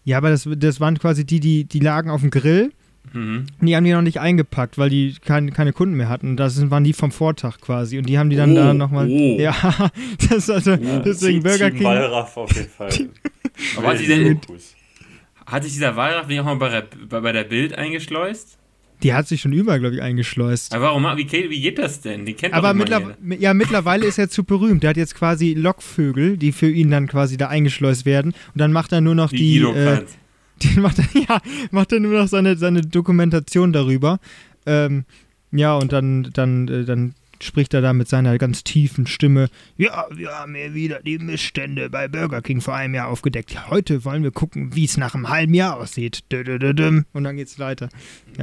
ja, 0.04 0.16
aber 0.18 0.30
das, 0.30 0.48
das 0.56 0.80
waren 0.80 0.98
quasi 0.98 1.24
die, 1.26 1.38
die, 1.40 1.64
die 1.64 1.80
lagen 1.80 2.10
auf 2.10 2.20
dem 2.22 2.30
Grill. 2.30 2.72
Mhm. 3.12 3.46
Und 3.60 3.66
die 3.66 3.74
haben 3.76 3.84
die 3.84 3.92
noch 3.92 4.02
nicht 4.02 4.20
eingepackt, 4.20 4.78
weil 4.78 4.88
die 4.90 5.14
kein, 5.24 5.52
keine 5.52 5.72
Kunden 5.72 5.96
mehr 5.96 6.08
hatten. 6.08 6.36
Das 6.36 6.70
waren 6.70 6.84
die 6.84 6.92
vom 6.92 7.10
Vortag 7.10 7.58
quasi. 7.60 7.98
Und 7.98 8.06
die 8.08 8.18
haben 8.18 8.30
die 8.30 8.36
dann 8.36 8.52
Oh, 8.52 8.54
da 8.56 8.74
nochmal. 8.74 9.08
oh. 9.08 9.38
Ja, 9.38 9.54
das 10.28 10.38
ist 10.48 10.50
also 10.50 10.76
deswegen 10.76 11.40
Team- 11.40 11.42
Burger 11.42 11.68
Team 11.70 11.76
King. 11.78 11.86
Wallraff 11.86 12.36
auf 12.36 12.54
jeden 12.54 12.68
Fall. 12.76 12.90
Aber 13.76 13.98
Wildes 13.98 14.06
der, 14.06 14.32
Fokus. 14.36 14.74
Hat 15.50 15.64
sich 15.64 15.72
dieser 15.72 15.96
Wallraff 15.96 16.26
nicht 16.28 16.40
auch 16.40 16.44
mal 16.44 16.56
bei 16.56 16.68
der, 16.68 16.86
bei, 17.08 17.20
bei 17.20 17.32
der 17.32 17.44
Bild 17.44 17.74
eingeschleust? 17.74 18.56
Die 19.02 19.14
hat 19.14 19.28
sich 19.28 19.40
schon 19.40 19.52
überall, 19.52 19.78
glaube 19.78 19.94
ich, 19.94 20.02
eingeschleust. 20.02 20.74
Aber 20.74 20.86
warum? 20.86 21.04
Wie, 21.16 21.24
geht- 21.24 21.50
wie 21.50 21.60
geht 21.60 21.78
das 21.78 22.00
denn? 22.00 22.26
Die 22.26 22.34
kennt 22.34 22.52
Aber 22.54 22.74
mittler 22.74 23.16
ja, 23.38 23.54
mittlerweile 23.54 24.04
ist 24.06 24.18
er 24.18 24.28
zu 24.28 24.42
berühmt. 24.42 24.82
Der 24.82 24.90
hat 24.90 24.96
jetzt 24.96 25.14
quasi 25.14 25.54
Lockvögel, 25.54 26.36
die 26.36 26.50
für 26.50 26.68
ihn 26.68 26.90
dann 26.90 27.06
quasi 27.06 27.36
da 27.36 27.46
eingeschleust 27.48 28.06
werden. 28.06 28.32
Und 28.32 28.60
dann 28.60 28.72
macht 28.72 28.90
er 28.92 29.00
nur 29.00 29.14
noch 29.14 29.30
die. 29.30 29.60
Guido 29.60 29.72
Äh, 29.74 30.04
die 30.62 30.80
macht 30.80 30.98
er, 30.98 31.04
ja, 31.28 31.40
macht 31.70 31.92
er 31.92 32.00
nur 32.00 32.18
noch 32.18 32.26
seine, 32.26 32.56
seine 32.56 32.80
Dokumentation 32.80 33.72
darüber. 33.72 34.18
Ähm, 34.66 35.04
ja, 35.52 35.76
und 35.76 35.92
dann, 35.92 36.30
dann, 36.32 36.66
äh, 36.66 36.84
dann 36.84 37.14
spricht 37.44 37.74
er 37.74 37.80
da 37.80 37.92
mit 37.92 38.08
seiner 38.08 38.38
ganz 38.38 38.64
tiefen 38.64 39.06
Stimme. 39.06 39.48
Ja, 39.76 40.06
wir 40.10 40.30
haben 40.30 40.54
hier 40.54 40.74
wieder 40.74 41.00
die 41.02 41.18
Missstände 41.18 41.90
bei 41.90 42.08
Burger 42.08 42.42
King 42.42 42.60
vor 42.60 42.74
einem 42.74 42.94
Jahr 42.94 43.08
aufgedeckt. 43.08 43.52
Ja, 43.52 43.68
heute 43.70 44.04
wollen 44.04 44.22
wir 44.22 44.30
gucken, 44.30 44.74
wie 44.74 44.84
es 44.84 44.96
nach 44.96 45.14
einem 45.14 45.28
halben 45.28 45.54
Jahr 45.54 45.76
aussieht. 45.78 46.20
Und 46.32 47.24
dann 47.24 47.36
geht's 47.36 47.58
weiter. 47.58 47.88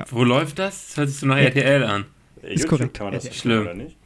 Wo 0.10 0.24
läuft 0.24 0.60
das? 0.60 0.88
Das 0.88 0.98
hört 0.98 1.10
sich 1.10 1.20
so 1.20 1.28
nach 1.28 1.38
Ja. 1.38 1.44
RTL 1.44 1.84
an. 1.84 2.06
YouTube 2.48 2.70
korrekt. 2.70 2.94
kann 2.98 3.06
man 3.08 3.14
das 3.16 3.24
Ja, 3.24 3.30
nicht 3.32 3.40
schlimm. 3.42 3.62
oder 3.62 3.74
nicht? 3.74 3.98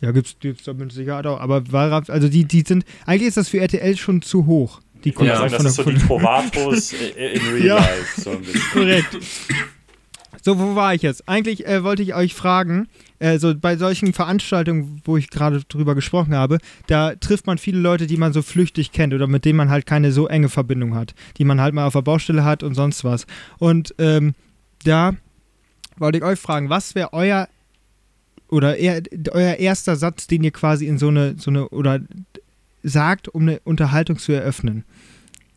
Ja, 0.00 0.10
gibt's, 0.12 0.36
gibt's 0.40 0.64
da 0.64 0.72
mit 0.74 0.92
Sicherheit 0.92 1.26
auch. 1.26 1.40
Aber 1.40 1.62
also 2.08 2.28
die, 2.28 2.44
die 2.44 2.62
sind, 2.66 2.84
eigentlich 3.06 3.28
ist 3.28 3.36
das 3.36 3.48
für 3.48 3.58
RTL 3.60 3.96
schon 3.96 4.22
zu 4.22 4.46
hoch. 4.46 4.80
Die 5.04 5.10
Ja. 5.18 5.36
sagen, 5.36 5.52
das 5.52 5.56
von 5.56 5.66
ist 5.66 5.74
so 5.76 5.82
die 5.84 5.96
Trovatos 5.98 6.92
äh, 6.92 7.34
in 7.34 7.42
real 7.54 7.64
Ja. 7.66 7.76
life. 7.78 8.20
So 8.20 8.30
ein 8.32 8.40
bisschen. 8.42 8.60
Korrekt. 8.72 9.16
So, 10.46 10.60
wo 10.60 10.76
war 10.76 10.94
ich 10.94 11.02
jetzt? 11.02 11.28
Eigentlich 11.28 11.66
äh, 11.66 11.82
wollte 11.82 12.04
ich 12.04 12.14
euch 12.14 12.32
fragen, 12.32 12.86
äh, 13.18 13.36
so 13.40 13.52
bei 13.56 13.76
solchen 13.76 14.12
Veranstaltungen, 14.12 15.02
wo 15.04 15.16
ich 15.16 15.28
gerade 15.28 15.64
drüber 15.64 15.96
gesprochen 15.96 16.36
habe, 16.36 16.58
da 16.86 17.16
trifft 17.16 17.48
man 17.48 17.58
viele 17.58 17.80
Leute, 17.80 18.06
die 18.06 18.16
man 18.16 18.32
so 18.32 18.42
flüchtig 18.42 18.92
kennt 18.92 19.12
oder 19.12 19.26
mit 19.26 19.44
denen 19.44 19.56
man 19.56 19.70
halt 19.70 19.86
keine 19.86 20.12
so 20.12 20.28
enge 20.28 20.48
Verbindung 20.48 20.94
hat, 20.94 21.16
die 21.38 21.44
man 21.44 21.60
halt 21.60 21.74
mal 21.74 21.84
auf 21.84 21.94
der 21.94 22.02
Baustelle 22.02 22.44
hat 22.44 22.62
und 22.62 22.74
sonst 22.76 23.02
was. 23.02 23.26
Und 23.58 23.92
ähm, 23.98 24.36
da 24.84 25.16
wollte 25.96 26.18
ich 26.18 26.24
euch 26.24 26.38
fragen, 26.38 26.70
was 26.70 26.94
wäre 26.94 27.12
euer 27.12 27.48
oder 28.48 28.76
eher, 28.76 29.02
euer 29.32 29.54
erster 29.54 29.96
Satz, 29.96 30.28
den 30.28 30.44
ihr 30.44 30.52
quasi 30.52 30.86
in 30.86 30.98
so 30.98 31.08
eine, 31.08 31.34
so 31.36 31.50
eine 31.50 31.68
oder 31.70 31.98
sagt, 32.84 33.26
um 33.26 33.42
eine 33.42 33.58
Unterhaltung 33.64 34.16
zu 34.16 34.30
eröffnen? 34.30 34.84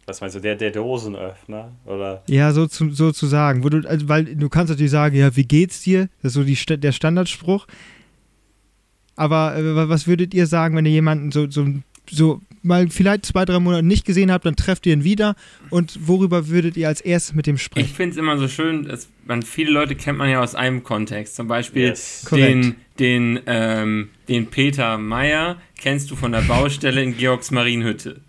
Was 0.10 0.22
meinst 0.22 0.36
du, 0.36 0.40
der, 0.40 0.56
der 0.56 0.72
Dosenöffner? 0.72 1.72
Oder? 1.86 2.24
Ja, 2.28 2.52
so 2.52 2.66
zu, 2.68 2.90
so 2.92 3.12
zu 3.12 3.28
sagen. 3.28 3.64
Wo 3.64 3.70
du, 3.70 3.88
also, 3.88 4.10
weil 4.10 4.26
du 4.36 4.50
kannst 4.50 4.70
natürlich 4.72 4.92
sagen, 4.92 5.16
ja, 5.16 5.36
wie 5.36 5.46
geht's 5.46 5.82
dir? 5.82 6.10
Das 6.22 6.32
ist 6.32 6.34
so 6.34 6.44
die, 6.44 6.58
der 6.78 6.92
Standardspruch. 6.92 7.68
Aber 9.16 9.56
äh, 9.56 9.76
wa- 9.76 9.90
was 9.90 10.08
würdet 10.08 10.34
ihr 10.34 10.48
sagen, 10.48 10.76
wenn 10.76 10.86
ihr 10.86 10.92
jemanden 10.92 11.32
so, 11.32 11.50
so, 11.50 11.68
so 12.10 12.42
mal 12.62 12.90
vielleicht 12.90 13.26
zwei, 13.26 13.46
drei 13.46 13.60
Monate 13.60 13.86
nicht 13.86 14.06
gesehen 14.06 14.32
habt, 14.32 14.46
dann 14.46 14.56
trefft 14.56 14.86
ihr 14.86 14.94
ihn 14.94 15.04
wieder 15.04 15.36
und 15.70 16.08
worüber 16.08 16.48
würdet 16.50 16.76
ihr 16.78 16.88
als 16.88 17.02
erstes 17.02 17.36
mit 17.36 17.48
dem 17.48 17.56
Ich 17.56 17.64
sprechen? 17.64 17.88
finde 17.94 18.12
es 18.12 18.18
immer 18.18 18.38
so 18.38 18.48
schön, 18.48 18.86
dass 18.86 19.08
man 19.26 19.44
viele 19.44 19.72
Leute 19.72 19.96
kennt 19.96 20.18
man 20.18 20.30
ja 20.30 20.42
aus 20.42 20.56
einem 20.56 20.84
Kontext. 20.84 21.36
Zum 21.36 21.48
Beispiel 21.48 21.84
Yes. 21.84 22.26
Den, 22.32 22.76
den, 22.98 23.40
ähm, 23.46 24.10
den 24.28 24.48
Peter 24.48 24.98
Meyer 24.98 25.58
kennst 25.78 26.12
du 26.12 26.16
von 26.16 26.32
der 26.32 26.42
Baustelle 26.42 27.02
in 27.04 27.16
Georgs 27.16 27.52
Marienhütte. 27.52 28.22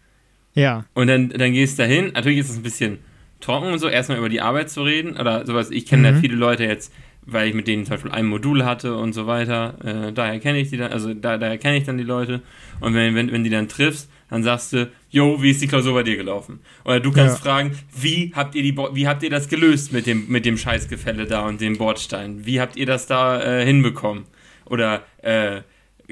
Ja, 0.54 0.84
Und 0.94 1.06
dann, 1.06 1.28
dann 1.30 1.52
gehst 1.52 1.78
du 1.78 1.82
dahin. 1.82 2.12
Natürlich 2.12 2.40
ist 2.40 2.50
es 2.50 2.56
ein 2.56 2.62
bisschen 2.62 2.98
trocken 3.40 3.72
und 3.72 3.78
so, 3.78 3.88
erstmal 3.88 4.18
über 4.18 4.28
die 4.28 4.40
Arbeit 4.40 4.70
zu 4.70 4.82
reden. 4.82 5.16
Oder 5.16 5.46
sowas. 5.46 5.70
Ich 5.70 5.86
kenne 5.86 6.10
Mhm. 6.10 6.14
da 6.14 6.20
viele 6.20 6.34
Leute 6.36 6.64
jetzt 6.64 6.92
weil 7.26 7.48
ich 7.48 7.54
mit 7.54 7.68
denen 7.68 7.84
zum 7.84 7.94
Beispiel 7.94 8.12
ein 8.12 8.26
Modul 8.26 8.64
hatte 8.64 8.96
und 8.96 9.12
so 9.12 9.26
weiter. 9.26 9.74
Äh, 9.84 10.12
daher 10.12 10.40
kenne 10.40 10.58
ich 10.58 10.70
die 10.70 10.76
dann, 10.76 10.92
also 10.92 11.12
da, 11.14 11.38
daher 11.38 11.58
kenne 11.58 11.76
ich 11.76 11.84
dann 11.84 11.98
die 11.98 12.04
Leute. 12.04 12.40
Und 12.80 12.94
wenn, 12.94 13.14
wenn, 13.14 13.30
wenn 13.30 13.44
die 13.44 13.50
dann 13.50 13.68
triffst, 13.68 14.10
dann 14.30 14.42
sagst 14.42 14.72
du, 14.72 14.90
yo, 15.10 15.42
wie 15.42 15.50
ist 15.50 15.60
die 15.60 15.66
Klausur 15.66 15.94
bei 15.94 16.02
dir 16.02 16.16
gelaufen? 16.16 16.60
Oder 16.84 17.00
du 17.00 17.12
kannst 17.12 17.38
ja. 17.38 17.42
fragen, 17.44 17.78
wie 17.94 18.32
habt 18.34 18.54
ihr 18.54 18.62
die 18.62 18.76
wie 18.76 19.06
habt 19.06 19.22
ihr 19.22 19.30
das 19.30 19.48
gelöst 19.48 19.92
mit 19.92 20.06
dem, 20.06 20.28
mit 20.28 20.44
dem 20.46 20.56
Scheißgefälle 20.56 21.26
da 21.26 21.46
und 21.46 21.60
dem 21.60 21.78
Bordstein? 21.78 22.46
Wie 22.46 22.60
habt 22.60 22.76
ihr 22.76 22.86
das 22.86 23.06
da 23.06 23.42
äh, 23.42 23.64
hinbekommen? 23.64 24.24
Oder 24.64 25.02
äh, 25.22 25.62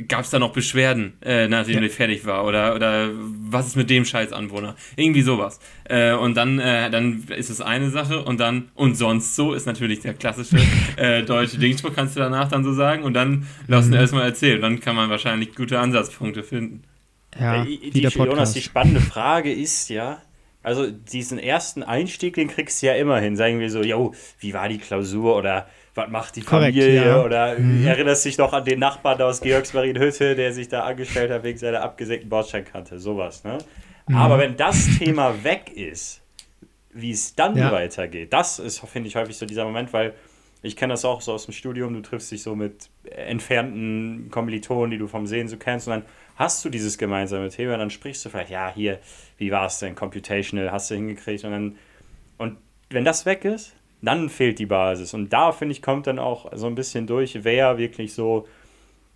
gab 0.07 0.21
es 0.21 0.31
da 0.31 0.39
noch 0.39 0.53
Beschwerden, 0.53 1.15
äh, 1.23 1.49
nachdem 1.49 1.77
ja. 1.77 1.83
ich 1.83 1.93
fertig 1.93 2.25
war? 2.27 2.45
Oder, 2.45 2.75
oder 2.75 3.11
was 3.15 3.67
ist 3.67 3.77
mit 3.77 3.91
dem 3.91 4.05
Scheißanwohner? 4.05 4.77
Irgendwie 4.97 5.23
sowas. 5.23 5.61
Äh, 5.85 6.13
und 6.13 6.37
dann, 6.37 6.59
äh, 6.59 6.91
dann 6.91 7.25
ist 7.29 7.51
es 7.51 7.61
eine 7.61 7.91
Sache 7.91 8.23
und 8.23 8.39
dann, 8.39 8.69
und 8.75 8.97
sonst 8.97 9.37
so 9.37 9.55
ist 9.55 9.67
natürlich 9.67 10.01
der 10.01 10.15
klassische 10.15 10.59
äh, 10.97 11.23
deutsche 11.23 11.59
Dingspruch, 11.59 11.93
kannst 11.95 12.17
du 12.17 12.21
danach 12.21 12.49
dann 12.49 12.65
so 12.65 12.73
sagen 12.73 13.03
und 13.03 13.15
dann 13.15 13.47
lassen 13.67 13.91
mhm. 13.91 13.97
erstmal 13.97 14.25
erzählen. 14.25 14.61
Dann 14.61 14.81
kann 14.81 14.95
man 14.95 15.11
wahrscheinlich 15.11 15.55
gute 15.55 15.79
Ansatzpunkte 15.79 16.43
finden. 16.43 16.85
Ja, 17.39 17.65
die, 17.65 17.91
die, 17.91 18.01
Jonas, 18.01 18.53
die 18.53 18.63
spannende 18.63 19.01
Frage 19.01 19.53
ist 19.53 19.91
ja, 19.91 20.23
also 20.63 20.91
diesen 20.91 21.39
ersten 21.39 21.83
Einstieg, 21.83 22.35
den 22.35 22.49
kriegst 22.49 22.83
du 22.83 22.87
ja 22.87 22.95
immer 22.95 23.19
hin. 23.21 23.37
Sagen 23.37 23.61
wir 23.61 23.71
so, 23.71 23.83
yo, 23.83 24.15
wie 24.41 24.55
war 24.55 24.69
die 24.69 24.79
Klausur 24.79 25.37
oder 25.37 25.69
was 25.99 26.09
macht 26.09 26.37
die 26.37 26.41
Korrekt, 26.41 26.77
Familie 26.77 27.07
ja. 27.07 27.23
oder 27.23 27.59
mhm. 27.59 27.87
erinnerst 27.87 28.25
dich 28.25 28.39
noch 28.39 28.53
an 28.53 28.65
den 28.65 28.79
Nachbarn 28.79 29.21
aus 29.21 29.41
Georgsmarienhütte, 29.43 30.35
der 30.35 30.53
sich 30.53 30.69
da 30.69 30.85
angestellt 30.85 31.31
hat 31.31 31.43
wegen 31.43 31.59
seiner 31.59 31.83
abgesägten 31.83 32.31
Bordsteinkante, 32.31 32.99
sowas. 32.99 33.45
Ne? 33.45 33.59
Mhm. 34.07 34.17
Aber 34.17 34.39
wenn 34.39 34.57
das 34.57 34.99
Thema 34.99 35.45
weg 35.45 35.71
ist, 35.75 36.23
wie 36.93 37.11
es 37.11 37.35
dann 37.35 37.57
ja. 37.57 37.71
weitergeht, 37.71 38.33
das 38.33 38.59
ist, 38.59 38.81
finde 38.81 39.09
ich, 39.09 39.17
häufig 39.17 39.37
so 39.37 39.45
dieser 39.45 39.65
Moment, 39.65 39.93
weil 39.93 40.15
ich 40.63 40.77
kenne 40.77 40.95
das 40.95 41.05
auch 41.05 41.21
so 41.21 41.33
aus 41.33 41.45
dem 41.45 41.53
Studium, 41.53 41.95
du 41.95 42.01
triffst 42.01 42.33
dich 42.33 42.43
so 42.43 42.57
mit 42.57 42.89
entfernten 43.05 44.29
Kommilitonen, 44.31 44.91
die 44.91 44.99
du 44.99 45.07
vom 45.07 45.27
Sehen 45.27 45.49
so 45.49 45.57
kennst 45.57 45.87
und 45.87 45.93
dann 45.93 46.03
hast 46.37 46.65
du 46.65 46.69
dieses 46.69 46.99
gemeinsame 46.99 47.51
Thema, 47.51 47.77
dann 47.77 47.91
sprichst 47.91 48.25
du 48.25 48.31
vielleicht, 48.31 48.51
ja, 48.51 48.73
hier, 48.75 48.99
wie 49.37 49.51
war 49.51 49.67
es 49.67 49.79
denn, 49.79 49.95
Computational, 49.95 50.73
hast 50.73 50.91
du 50.91 50.95
hingekriegt 50.95 51.45
und 51.45 51.51
dann, 51.51 51.77
und 52.39 52.57
wenn 52.91 53.05
das 53.05 53.27
weg 53.27 53.45
ist, 53.45 53.75
dann 54.03 54.29
fehlt 54.29 54.59
die 54.59 54.67
Basis. 54.67 55.15
Und 55.15 55.33
da, 55.33 55.53
finde 55.53 55.73
ich, 55.73 55.83
kommt 55.83 56.07
dann 56.07 56.19
auch 56.19 56.51
so 56.55 56.67
ein 56.67 56.75
bisschen 56.75 57.07
durch, 57.07 57.45
wer 57.45 57.79
wirklich 57.79 58.15
so, 58.15 58.47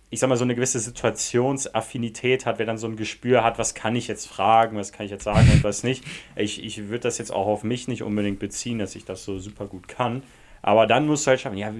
ich 0.09 0.19
sag 0.19 0.29
mal, 0.29 0.37
so 0.37 0.43
eine 0.43 0.55
gewisse 0.55 0.79
Situationsaffinität 0.79 2.45
hat, 2.45 2.59
wer 2.59 2.65
dann 2.65 2.77
so 2.77 2.87
ein 2.87 2.95
Gespür 2.95 3.43
hat, 3.43 3.57
was 3.59 3.73
kann 3.73 3.95
ich 3.95 4.07
jetzt 4.07 4.27
fragen, 4.27 4.77
was 4.77 4.91
kann 4.91 5.05
ich 5.05 5.11
jetzt 5.11 5.23
sagen 5.23 5.49
und 5.51 5.63
was 5.63 5.83
nicht. 5.83 6.03
Ich, 6.35 6.63
ich 6.63 6.89
würde 6.89 6.99
das 6.99 7.17
jetzt 7.17 7.31
auch 7.31 7.47
auf 7.47 7.63
mich 7.63 7.87
nicht 7.87 8.03
unbedingt 8.03 8.39
beziehen, 8.39 8.79
dass 8.79 8.95
ich 8.95 9.05
das 9.05 9.23
so 9.23 9.39
super 9.39 9.65
gut 9.67 9.87
kann. 9.87 10.23
Aber 10.61 10.87
dann 10.87 11.07
musst 11.07 11.25
du 11.25 11.29
halt 11.29 11.41
schauen, 11.41 11.57
ja, 11.57 11.73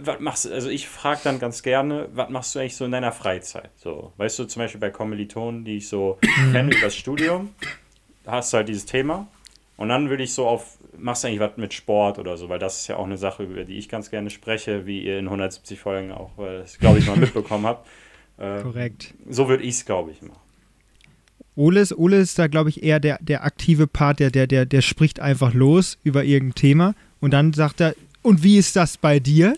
was 0.00 0.20
machst 0.20 0.44
du, 0.44 0.52
also 0.52 0.68
ich 0.68 0.88
frage 0.88 1.20
dann 1.24 1.38
ganz 1.38 1.62
gerne, 1.62 2.08
was 2.12 2.28
machst 2.28 2.54
du 2.54 2.58
eigentlich 2.58 2.76
so 2.76 2.84
in 2.84 2.92
deiner 2.92 3.12
Freizeit? 3.12 3.70
So, 3.76 4.12
weißt 4.16 4.38
du, 4.38 4.44
zum 4.44 4.60
Beispiel 4.60 4.80
bei 4.80 4.90
Kommilitonen, 4.90 5.64
die 5.64 5.78
ich 5.78 5.88
so 5.88 6.18
kenne 6.52 6.70
über 6.76 6.86
das 6.86 6.96
Studium, 6.96 7.54
hast 8.26 8.52
du 8.52 8.58
halt 8.58 8.68
dieses 8.68 8.84
Thema 8.84 9.28
und 9.76 9.88
dann 9.88 10.10
würde 10.10 10.22
ich 10.22 10.34
so 10.34 10.46
auf, 10.46 10.78
machst 10.96 11.24
du 11.24 11.28
eigentlich 11.28 11.40
was 11.40 11.56
mit 11.56 11.74
Sport 11.74 12.18
oder 12.18 12.36
so, 12.36 12.48
weil 12.48 12.58
das 12.58 12.80
ist 12.80 12.88
ja 12.88 12.96
auch 12.96 13.04
eine 13.04 13.16
Sache, 13.16 13.44
über 13.44 13.64
die 13.64 13.78
ich 13.78 13.88
ganz 13.88 14.10
gerne 14.10 14.30
spreche, 14.30 14.86
wie 14.86 15.04
ihr 15.04 15.18
in 15.18 15.26
170 15.26 15.78
Folgen 15.78 16.12
auch, 16.12 16.30
weil 16.36 16.60
das, 16.60 16.78
glaube 16.78 16.98
ich, 16.98 17.06
mal 17.06 17.16
mitbekommen 17.16 17.66
habt. 17.66 17.86
Äh, 18.38 18.62
Korrekt. 18.62 19.12
So 19.28 19.46
würde 19.46 19.62
ich 19.62 19.74
es, 19.74 19.84
glaube 19.84 20.10
ich, 20.10 20.22
machen. 20.22 20.40
Ole 21.54 21.80
ist, 21.80 21.96
Ole 21.96 22.16
ist 22.16 22.38
da, 22.38 22.46
glaube 22.46 22.70
ich, 22.70 22.82
eher 22.82 22.98
der, 22.98 23.18
der 23.20 23.44
aktive 23.44 23.86
Part, 23.86 24.20
der, 24.20 24.30
der, 24.30 24.46
der, 24.46 24.64
der 24.64 24.80
spricht 24.80 25.20
einfach 25.20 25.52
los 25.52 25.98
über 26.02 26.24
irgendein 26.24 26.54
Thema 26.54 26.94
und 27.20 27.32
dann 27.32 27.52
sagt 27.52 27.82
er, 27.82 27.94
und 28.22 28.42
wie 28.42 28.56
ist 28.56 28.74
das 28.74 28.96
bei 28.96 29.20
dir? 29.20 29.54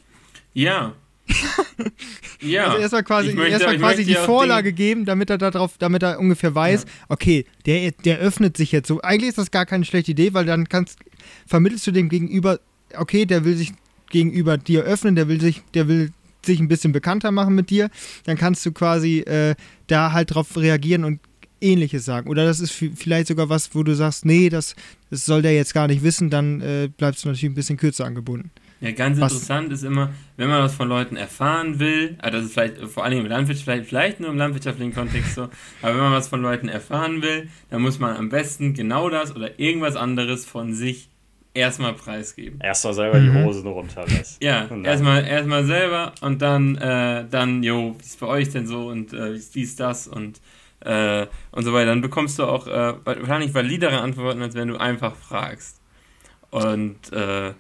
Ja, 0.55 0.95
ja. 2.41 2.67
Also 2.67 2.79
erstmal 2.79 3.05
quasi, 3.05 3.33
möchte, 3.33 3.53
erstmal 3.53 3.79
quasi 3.79 4.05
die 4.05 4.15
Vorlage 4.15 4.73
geben, 4.73 5.05
damit 5.05 5.31
er 5.31 5.39
darauf, 5.39 5.79
damit 5.79 6.03
er 6.03 6.19
ungefähr 6.19 6.55
weiß, 6.55 6.85
ja. 6.85 6.91
okay, 7.09 7.47
der, 7.67 7.93
der 7.93 8.19
öffnet 8.19 8.57
sich 8.57 8.73
jetzt 8.73 8.89
so. 8.89 9.01
Eigentlich 9.01 9.31
ist 9.31 9.39
das 9.39 9.51
gar 9.51 9.67
keine 9.67 9.85
schlechte 9.85 10.11
Idee, 10.11 10.35
weil 10.35 10.45
dann 10.45 10.69
kannst, 10.69 10.99
vermittelst 11.47 11.87
du 11.87 11.91
dem 11.91 12.09
Gegenüber, 12.09 12.61
okay, 12.97 13.27
der 13.27 13.45
will 13.45 13.57
sich 13.57 13.73
gegenüber 14.11 14.59
dir 14.59 14.83
öffnen, 14.83 15.17
der 15.17 15.29
will 15.29 15.41
sich, 15.41 15.63
der 15.75 15.89
will 15.89 16.11
sich 16.45 16.61
ein 16.61 16.69
bisschen 16.69 16.93
bekannter 16.93 17.33
machen 17.33 17.55
mit 17.55 17.71
dir, 17.71 17.91
dann 18.25 18.37
kannst 18.37 18.65
du 18.67 18.73
quasi 18.73 19.21
äh, 19.21 19.55
da 19.87 20.13
halt 20.13 20.35
drauf 20.35 20.57
reagieren 20.57 21.05
und 21.05 21.21
ähnliches 21.61 22.05
sagen. 22.05 22.29
Oder 22.29 22.45
das 22.45 22.61
ist 22.61 22.73
vielleicht 22.73 23.29
sogar 23.29 23.49
was, 23.49 23.75
wo 23.75 23.83
du 23.83 23.95
sagst, 23.95 24.25
nee, 24.25 24.49
das, 24.51 24.77
das 25.11 25.25
soll 25.25 25.43
der 25.43 25.55
jetzt 25.55 25.75
gar 25.75 25.87
nicht 25.87 26.03
wissen, 26.03 26.31
dann 26.31 26.61
äh, 26.61 26.91
bleibst 26.95 27.25
du 27.25 27.29
natürlich 27.29 27.51
ein 27.51 27.55
bisschen 27.55 27.77
kürzer 27.77 28.05
angebunden. 28.05 28.51
Ja, 28.81 28.93
ganz 28.93 29.19
was? 29.19 29.33
interessant 29.33 29.73
ist 29.73 29.83
immer, 29.83 30.13
wenn 30.37 30.49
man 30.49 30.61
was 30.61 30.75
von 30.75 30.89
Leuten 30.89 31.17
erfahren 31.17 31.79
will, 31.79 32.17
also 32.19 32.37
das 32.37 32.47
ist 32.47 32.53
vielleicht 32.53 32.79
vor 32.81 33.05
allem 33.05 33.21
im 33.21 33.27
Landwirtschaft, 33.27 33.65
vielleicht, 33.65 33.87
vielleicht 33.87 34.21
nur 34.21 34.29
im 34.29 34.37
landwirtschaftlichen 34.37 34.93
Kontext 34.93 35.37
so, 35.37 35.45
aber 35.81 35.95
wenn 35.95 36.03
man 36.03 36.13
was 36.13 36.29
von 36.29 36.43
Leuten 36.43 36.69
erfahren 36.69 37.23
will, 37.23 37.49
dann 37.71 37.81
muss 37.81 37.99
man 37.99 38.15
am 38.15 38.29
besten 38.29 38.75
genau 38.75 39.09
das 39.09 39.35
oder 39.35 39.59
irgendwas 39.59 39.97
anderes 39.97 40.45
von 40.45 40.75
sich 40.75 41.09
erstmal 41.55 41.95
preisgeben. 41.95 42.61
Erstmal 42.61 42.95
selber 42.95 43.19
mhm. 43.19 43.33
die 43.33 43.45
Hosen 43.45 43.67
runterlassen. 43.69 44.37
Ja, 44.41 44.69
erstmal 44.83 45.27
erstmal 45.27 45.65
selber 45.65 46.13
und 46.21 46.43
dann, 46.43 46.77
äh, 46.77 47.25
dann, 47.31 47.63
jo, 47.63 47.95
wie 47.99 48.05
ist 48.05 48.21
bei 48.21 48.27
euch 48.27 48.51
denn 48.51 48.67
so 48.67 48.89
und 48.89 49.13
äh, 49.13 49.39
wie 49.53 49.63
ist 49.63 49.81
das 49.81 50.07
und 50.07 50.41
äh, 50.81 51.27
und 51.53 51.65
so 51.65 51.73
weiter. 51.73 51.87
Dann 51.87 52.03
bekommst 52.03 52.39
du 52.39 52.45
auch 52.45 52.67
äh, 52.67 52.95
wahrscheinlich 53.05 53.55
validere 53.55 54.01
Antworten, 54.01 54.43
als 54.43 54.55
wenn 54.55 54.69
du 54.69 54.77
einfach 54.77 55.15
fragst. 55.15 55.81
Und 56.51 57.13
äh, 57.13 57.53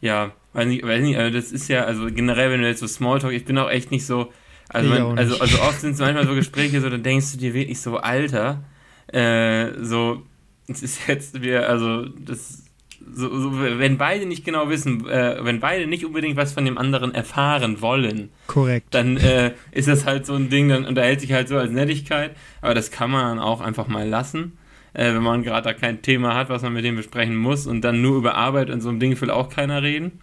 ja, 0.00 0.32
weiß 0.52 0.66
nicht, 0.66 0.84
weiß 0.84 1.02
nicht, 1.02 1.18
also 1.18 1.36
das 1.36 1.52
ist 1.52 1.68
ja, 1.68 1.84
also 1.84 2.06
generell, 2.06 2.50
wenn 2.50 2.62
du 2.62 2.68
jetzt 2.68 2.80
so 2.80 2.86
Smalltalk, 2.86 3.32
ich 3.32 3.44
bin 3.44 3.58
auch 3.58 3.70
echt 3.70 3.90
nicht 3.90 4.06
so, 4.06 4.32
also, 4.68 4.88
man, 4.88 5.18
also, 5.18 5.38
also 5.38 5.60
oft 5.60 5.80
sind 5.80 5.92
es 5.92 5.98
manchmal 5.98 6.26
so 6.26 6.34
Gespräche, 6.34 6.80
so, 6.80 6.88
dann 6.88 7.02
denkst 7.02 7.32
du 7.32 7.38
dir 7.38 7.52
wirklich 7.52 7.80
so, 7.80 7.98
Alter, 7.98 8.64
äh, 9.08 9.72
so, 9.82 10.22
es 10.66 10.82
ist 10.82 11.06
jetzt 11.08 11.42
wir, 11.42 11.68
also, 11.68 12.06
das, 12.06 12.64
so, 13.12 13.38
so, 13.38 13.60
wenn 13.60 13.98
beide 13.98 14.26
nicht 14.26 14.44
genau 14.44 14.68
wissen, 14.68 15.08
äh, 15.08 15.36
wenn 15.42 15.60
beide 15.60 15.86
nicht 15.86 16.04
unbedingt 16.04 16.36
was 16.36 16.52
von 16.52 16.64
dem 16.64 16.78
anderen 16.78 17.14
erfahren 17.14 17.80
wollen, 17.80 18.30
korrekt, 18.46 18.88
dann 18.90 19.16
äh, 19.16 19.52
ist 19.70 19.88
das 19.88 20.04
halt 20.06 20.26
so 20.26 20.34
ein 20.34 20.50
Ding, 20.50 20.68
dann 20.68 20.84
unterhält 20.84 21.20
sich 21.20 21.32
halt 21.32 21.48
so 21.48 21.56
als 21.56 21.70
Nettigkeit, 21.70 22.36
aber 22.60 22.74
das 22.74 22.90
kann 22.90 23.10
man 23.10 23.36
dann 23.36 23.38
auch 23.38 23.60
einfach 23.60 23.88
mal 23.88 24.08
lassen 24.08 24.58
äh, 24.94 25.14
wenn 25.14 25.22
man 25.22 25.42
gerade 25.42 25.64
da 25.64 25.74
kein 25.74 26.02
Thema 26.02 26.34
hat, 26.34 26.48
was 26.48 26.62
man 26.62 26.72
mit 26.72 26.84
dem 26.84 26.96
besprechen 26.96 27.36
muss 27.36 27.66
und 27.66 27.82
dann 27.82 28.02
nur 28.02 28.18
über 28.18 28.34
Arbeit 28.34 28.70
und 28.70 28.80
so 28.80 28.88
einem 28.88 29.00
Ding 29.00 29.18
will 29.20 29.30
auch 29.30 29.48
keiner 29.48 29.82
reden. 29.82 30.20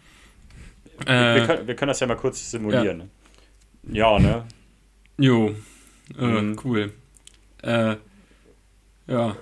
Äh, 1.05 1.35
wir, 1.35 1.45
können, 1.45 1.67
wir, 1.67 1.75
können, 1.75 1.87
das 1.89 1.99
ja 1.99 2.07
mal 2.07 2.15
kurz 2.15 2.51
simulieren. 2.51 3.09
Ja, 3.91 4.17
ja 4.17 4.19
ne? 4.19 4.45
Jo, 5.17 5.55
äh, 6.19 6.25
mhm. 6.25 6.59
cool. 6.63 6.91
Äh, 7.61 7.95
ja. 9.07 9.35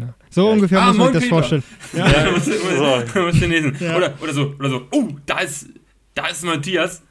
Ja. 0.00 0.14
So 0.30 0.46
ja, 0.46 0.52
ungefähr 0.52 0.82
ah, 0.82 0.86
muss 0.88 0.96
man 0.96 1.12
sich 1.12 1.20
das 1.20 1.28
vorstellen. 1.28 1.62
Ja, 1.92 2.06
ja. 2.06 2.30
muss, 2.32 2.46
muss, 2.46 3.40
lesen. 3.40 3.76
Ja. 3.80 3.96
Oder, 3.96 4.14
oder 4.20 4.32
so, 4.32 4.54
oder 4.58 4.70
so, 4.70 4.86
oh, 4.90 5.08
da 5.26 5.40
ist, 5.40 5.68
da 6.14 6.26
ist 6.28 6.44
Matthias, 6.44 7.02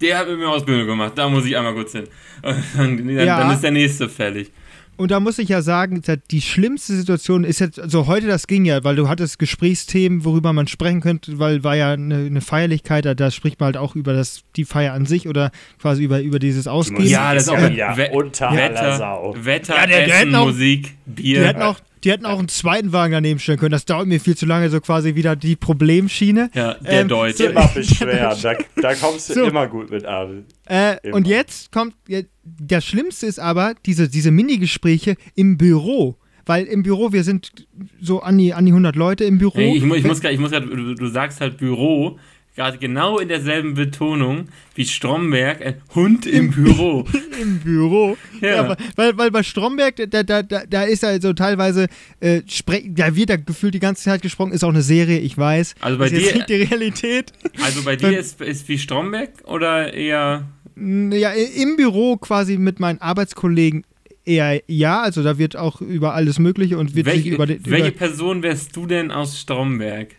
der 0.00 0.18
hat 0.18 0.28
mit 0.28 0.38
mir 0.38 0.48
Ausbildung 0.48 0.86
gemacht, 0.86 1.12
da 1.16 1.28
muss 1.28 1.44
ich 1.44 1.56
einmal 1.56 1.74
kurz 1.74 1.92
hin. 1.92 2.04
Dann, 2.42 2.96
dann, 2.96 3.16
dann 3.16 3.52
ist 3.52 3.62
der 3.62 3.70
nächste 3.70 4.08
fällig. 4.08 4.50
Und 4.96 5.10
da 5.10 5.20
muss 5.20 5.38
ich 5.38 5.48
ja 5.48 5.62
sagen, 5.62 6.02
die 6.30 6.42
schlimmste 6.42 6.94
Situation 6.94 7.44
ist 7.44 7.60
jetzt, 7.60 7.80
also 7.80 8.06
heute 8.06 8.26
das 8.26 8.46
ging 8.46 8.64
ja, 8.64 8.84
weil 8.84 8.94
du 8.94 9.08
hattest 9.08 9.38
Gesprächsthemen, 9.38 10.24
worüber 10.24 10.52
man 10.52 10.66
sprechen 10.66 11.00
könnte, 11.00 11.38
weil 11.38 11.64
war 11.64 11.74
ja 11.74 11.92
eine, 11.92 12.16
eine 12.16 12.40
Feierlichkeit, 12.40 13.06
da, 13.06 13.14
da, 13.14 13.30
spricht 13.30 13.58
man 13.58 13.66
halt 13.66 13.78
auch 13.78 13.96
über 13.96 14.12
das, 14.12 14.42
die 14.54 14.64
Feier 14.64 14.92
an 14.92 15.06
sich 15.06 15.28
oder 15.28 15.50
quasi 15.80 16.04
über, 16.04 16.20
über 16.20 16.38
dieses 16.38 16.68
Ausgehen. 16.68 17.08
Ja, 17.08 17.32
das 17.32 17.44
ist 17.44 17.48
auch 17.48 17.58
äh, 17.58 17.74
ja, 17.74 17.96
unter 18.12 18.54
Wetter, 18.54 18.96
Sau. 18.98 19.34
Wetter, 19.38 19.76
ja, 19.76 19.86
der, 19.86 20.04
der 20.04 20.20
Essen, 20.20 20.34
auch, 20.34 20.46
Musik, 20.46 20.94
Bier. 21.06 21.40
Die 21.40 21.46
hätten 21.46 21.62
auch, 21.62 21.80
die 22.04 22.10
hätten 22.10 22.26
auch 22.26 22.38
einen 22.38 22.48
zweiten 22.48 22.92
Wagen 22.92 23.12
daneben 23.12 23.38
stellen 23.38 23.58
können. 23.58 23.72
Das 23.72 23.84
dauert 23.84 24.06
mir 24.06 24.20
viel 24.20 24.36
zu 24.36 24.46
lange, 24.46 24.68
so 24.70 24.80
quasi 24.80 25.14
wieder 25.14 25.36
die 25.36 25.56
Problemschiene. 25.56 26.50
Ja, 26.54 26.74
der 26.74 27.02
ähm, 27.02 27.08
Deutsche. 27.08 27.44
So, 27.44 27.50
immer 27.50 27.68
beschweren, 27.74 28.36
da, 28.42 28.54
da, 28.80 28.94
kommst 28.94 29.30
du 29.30 29.34
so. 29.34 29.44
immer 29.44 29.68
gut 29.68 29.90
mit 29.90 30.04
an. 30.04 30.44
Äh, 30.66 30.96
und 31.12 31.26
jetzt 31.26 31.70
kommt, 31.70 31.94
das 32.42 32.84
Schlimmste 32.84 33.26
ist 33.26 33.38
aber 33.38 33.74
diese, 33.86 34.08
diese 34.08 34.30
Minigespräche 34.30 35.16
im 35.34 35.56
Büro. 35.56 36.16
Weil 36.44 36.64
im 36.64 36.82
Büro, 36.82 37.12
wir 37.12 37.22
sind 37.22 37.52
so 38.00 38.20
an 38.20 38.36
die, 38.36 38.52
an 38.52 38.66
die 38.66 38.72
100 38.72 38.96
Leute 38.96 39.24
im 39.24 39.38
Büro. 39.38 39.54
Hey, 39.54 39.76
ich, 39.76 39.76
ich, 39.76 40.04
muss, 40.04 40.24
ich 40.24 40.38
muss 40.38 40.50
grad, 40.50 40.64
du, 40.64 40.94
du 40.94 41.06
sagst 41.06 41.40
halt 41.40 41.56
Büro, 41.56 42.18
gerade 42.54 42.78
genau 42.78 43.18
in 43.18 43.28
derselben 43.28 43.74
Betonung 43.74 44.48
wie 44.74 44.84
Stromberg, 44.84 45.64
ein 45.64 45.74
Hund 45.94 46.26
im, 46.26 46.50
Büro. 46.50 47.06
Im 47.40 47.60
Büro. 47.60 48.16
Ja. 48.40 48.68
ja. 48.68 48.76
weil, 48.96 49.16
weil 49.16 49.30
bei 49.30 49.42
Stromberg, 49.42 49.96
da, 50.10 50.22
da, 50.22 50.42
da, 50.42 50.62
da 50.68 50.82
ist 50.84 51.04
also 51.04 51.32
teilweise, 51.32 51.88
äh, 52.20 52.42
da 52.86 53.14
wird 53.14 53.30
da 53.30 53.36
gefühlt 53.36 53.74
die 53.74 53.80
ganze 53.80 54.04
Zeit 54.04 54.22
gesprochen, 54.22 54.52
ist 54.52 54.64
auch 54.64 54.70
eine 54.70 54.82
Serie, 54.82 55.18
ich 55.18 55.36
weiß. 55.36 55.74
Also 55.80 55.98
bei 55.98 56.06
ist 56.06 56.12
dir. 56.14 56.34
nicht 56.34 56.48
die 56.48 56.62
Realität. 56.62 57.32
Also 57.62 57.82
bei 57.82 57.96
dir 57.96 58.18
ist, 58.18 58.40
ist 58.40 58.68
wie 58.68 58.78
Stromberg 58.78 59.30
oder 59.44 59.92
eher. 59.92 60.46
Ja, 60.76 61.32
im 61.32 61.76
Büro 61.76 62.16
quasi 62.16 62.56
mit 62.56 62.80
meinen 62.80 63.00
Arbeitskollegen 63.00 63.84
eher 64.24 64.62
ja, 64.68 65.02
also 65.02 65.22
da 65.22 65.38
wird 65.38 65.56
auch 65.56 65.80
über 65.80 66.14
alles 66.14 66.38
Mögliche 66.38 66.78
und 66.78 66.94
wird 66.94 67.06
welche, 67.06 67.30
über 67.30 67.48
Welche 67.48 67.92
Person 67.92 68.42
wärst 68.42 68.74
du 68.76 68.86
denn 68.86 69.10
aus 69.10 69.38
Stromberg? 69.38 70.14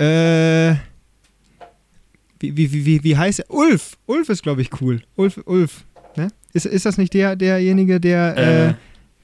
Äh. 0.00 0.74
Wie, 2.38 2.56
wie, 2.56 2.72
wie, 2.86 3.04
wie, 3.04 3.16
heißt 3.16 3.40
er? 3.40 3.50
Ulf! 3.50 3.98
Ulf 4.06 4.28
ist, 4.30 4.42
glaube 4.42 4.62
ich, 4.62 4.70
cool. 4.80 5.02
Ulf, 5.16 5.38
Ulf. 5.44 5.84
Ne? 6.16 6.28
Ist, 6.54 6.64
ist 6.64 6.86
das 6.86 6.96
nicht 6.96 7.12
der, 7.12 7.36
derjenige, 7.36 8.00
der, 8.00 8.34
äh, 8.36 8.68
Äh. 8.70 8.74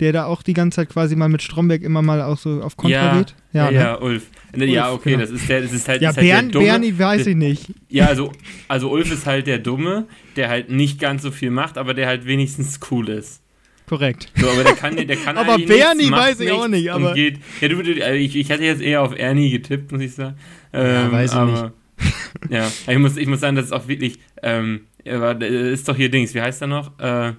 der 0.01 0.13
da 0.13 0.27
auch 0.27 0.43
die 0.43 0.53
ganze 0.53 0.77
Zeit 0.77 0.91
quasi 0.91 1.17
mal 1.17 1.31
mit 1.31 1.41
Stromberg 1.41 1.83
immer 1.83 2.03
mal 2.03 2.21
auch 2.21 2.37
so 2.37 2.63
auf 2.63 2.77
Kontra 2.77 2.95
Ja, 3.15 3.17
geht? 3.17 3.35
ja, 3.55 3.71
ne? 3.71 3.77
ja, 3.77 4.01
Ulf. 4.03 4.27
Ja, 4.55 4.91
Ulf, 4.91 5.01
okay, 5.01 5.11
genau. 5.13 5.23
das 5.23 5.31
ist 5.31 5.49
der, 5.49 5.63
das 5.63 5.73
ist 5.73 5.89
halt, 5.89 6.03
Ja, 6.03 6.11
ist 6.11 6.17
halt 6.19 6.27
Bern, 6.27 6.45
der 6.47 6.53
Dumme. 6.53 6.65
Bernie 6.67 6.99
weiß 6.99 7.27
ich 7.29 7.37
nicht. 7.37 7.73
Ja, 7.89 8.07
also, 8.09 8.33
also 8.69 8.91
Ulf 8.91 9.11
ist 9.11 9.25
halt 9.25 9.47
der 9.47 9.59
Dumme, 9.61 10.07
der 10.37 10.51
halt 10.51 10.71
nicht 10.71 11.01
ganz 11.01 11.23
so 11.23 11.31
viel 11.31 11.51
macht, 11.51 11.79
aber 11.79 11.95
der 11.95 12.07
halt 12.09 12.27
wenigstens 12.27 12.81
cool 12.91 13.09
ist. 13.09 13.41
Korrekt. 13.89 14.29
So, 14.37 14.49
aber 14.51 14.65
der 14.65 14.75
kann, 14.75 14.97
der 14.97 15.17
kann 15.17 15.37
Aber 15.39 15.57
Bernie 15.59 16.05
nichts, 16.11 16.17
weiß 16.19 16.41
ich 16.41 16.51
auch 16.51 16.69
nicht, 16.69 16.91
aber- 16.91 17.15
Geht, 17.15 17.39
ja, 17.61 17.69
du, 17.69 17.83
du, 17.83 18.05
also 18.05 18.15
ich, 18.19 18.35
ich 18.37 18.51
hatte 18.51 18.65
jetzt 18.65 18.83
eher 18.83 19.03
auf 19.03 19.17
Ernie 19.17 19.51
getippt, 19.51 19.93
muss 19.93 20.01
ich 20.03 20.15
sagen. 20.15 20.37
Ähm, 20.73 21.13
weiß 21.13 21.31
ich 21.33 21.37
aber, 21.37 21.73
ja, 22.51 22.67
ich 22.89 22.99
muss, 22.99 23.17
ich 23.17 23.27
muss 23.29 23.41
sagen, 23.41 23.57
das 23.57 23.67
ist 23.67 23.73
auch 23.73 23.87
wirklich, 23.89 24.19
ähm, 24.43 24.81
er 25.05 25.41
ist 25.41 25.89
doch 25.89 25.97
hier 25.97 26.11
Dings, 26.11 26.35
wie 26.35 26.43
heißt 26.43 26.61
er 26.63 26.67
noch? 26.69 26.99
Äh, 26.99 27.33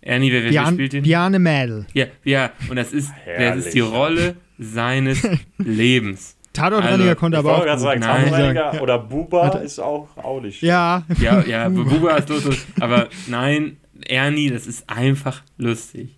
Ernie, 0.00 0.32
wer, 0.32 0.44
wer, 0.44 0.50
Bjarne, 0.50 0.72
spielt 0.76 0.92
den? 0.92 1.02
Bjarne 1.02 1.38
Mädel. 1.40 1.86
Ja, 1.92 2.06
ja, 2.24 2.50
und 2.70 2.76
das 2.76 2.92
ist, 2.92 3.10
das 3.36 3.56
ist 3.56 3.74
die 3.74 3.80
Rolle 3.80 4.36
seines 4.58 5.28
Lebens. 5.58 6.36
Tatortreiniger 6.52 7.10
Also, 7.10 7.14
konnte 7.20 7.36
Ich 7.36 7.44
aber 7.44 7.56
auch. 7.56 7.66
gut. 7.66 7.78
sagen, 7.80 8.00
Nein. 8.00 8.24
Tatortreiniger 8.24 8.74
Ja. 8.74 8.80
oder 8.80 8.98
Buba 8.98 9.48
ist 9.58 9.78
auch, 9.80 10.08
auch 10.16 10.40
nicht 10.40 10.58
schlecht. 10.60 10.70
Ja, 10.70 11.02
Ja, 11.20 11.42
ja, 11.44 11.68
Buba 11.68 12.16
ist 12.16 12.28
los, 12.28 12.44
los, 12.44 12.66
aber 12.80 13.08
nein, 13.26 13.76
Ernie, 14.06 14.50
das 14.50 14.66
ist 14.66 14.88
einfach 14.88 15.42
lustig. 15.56 16.16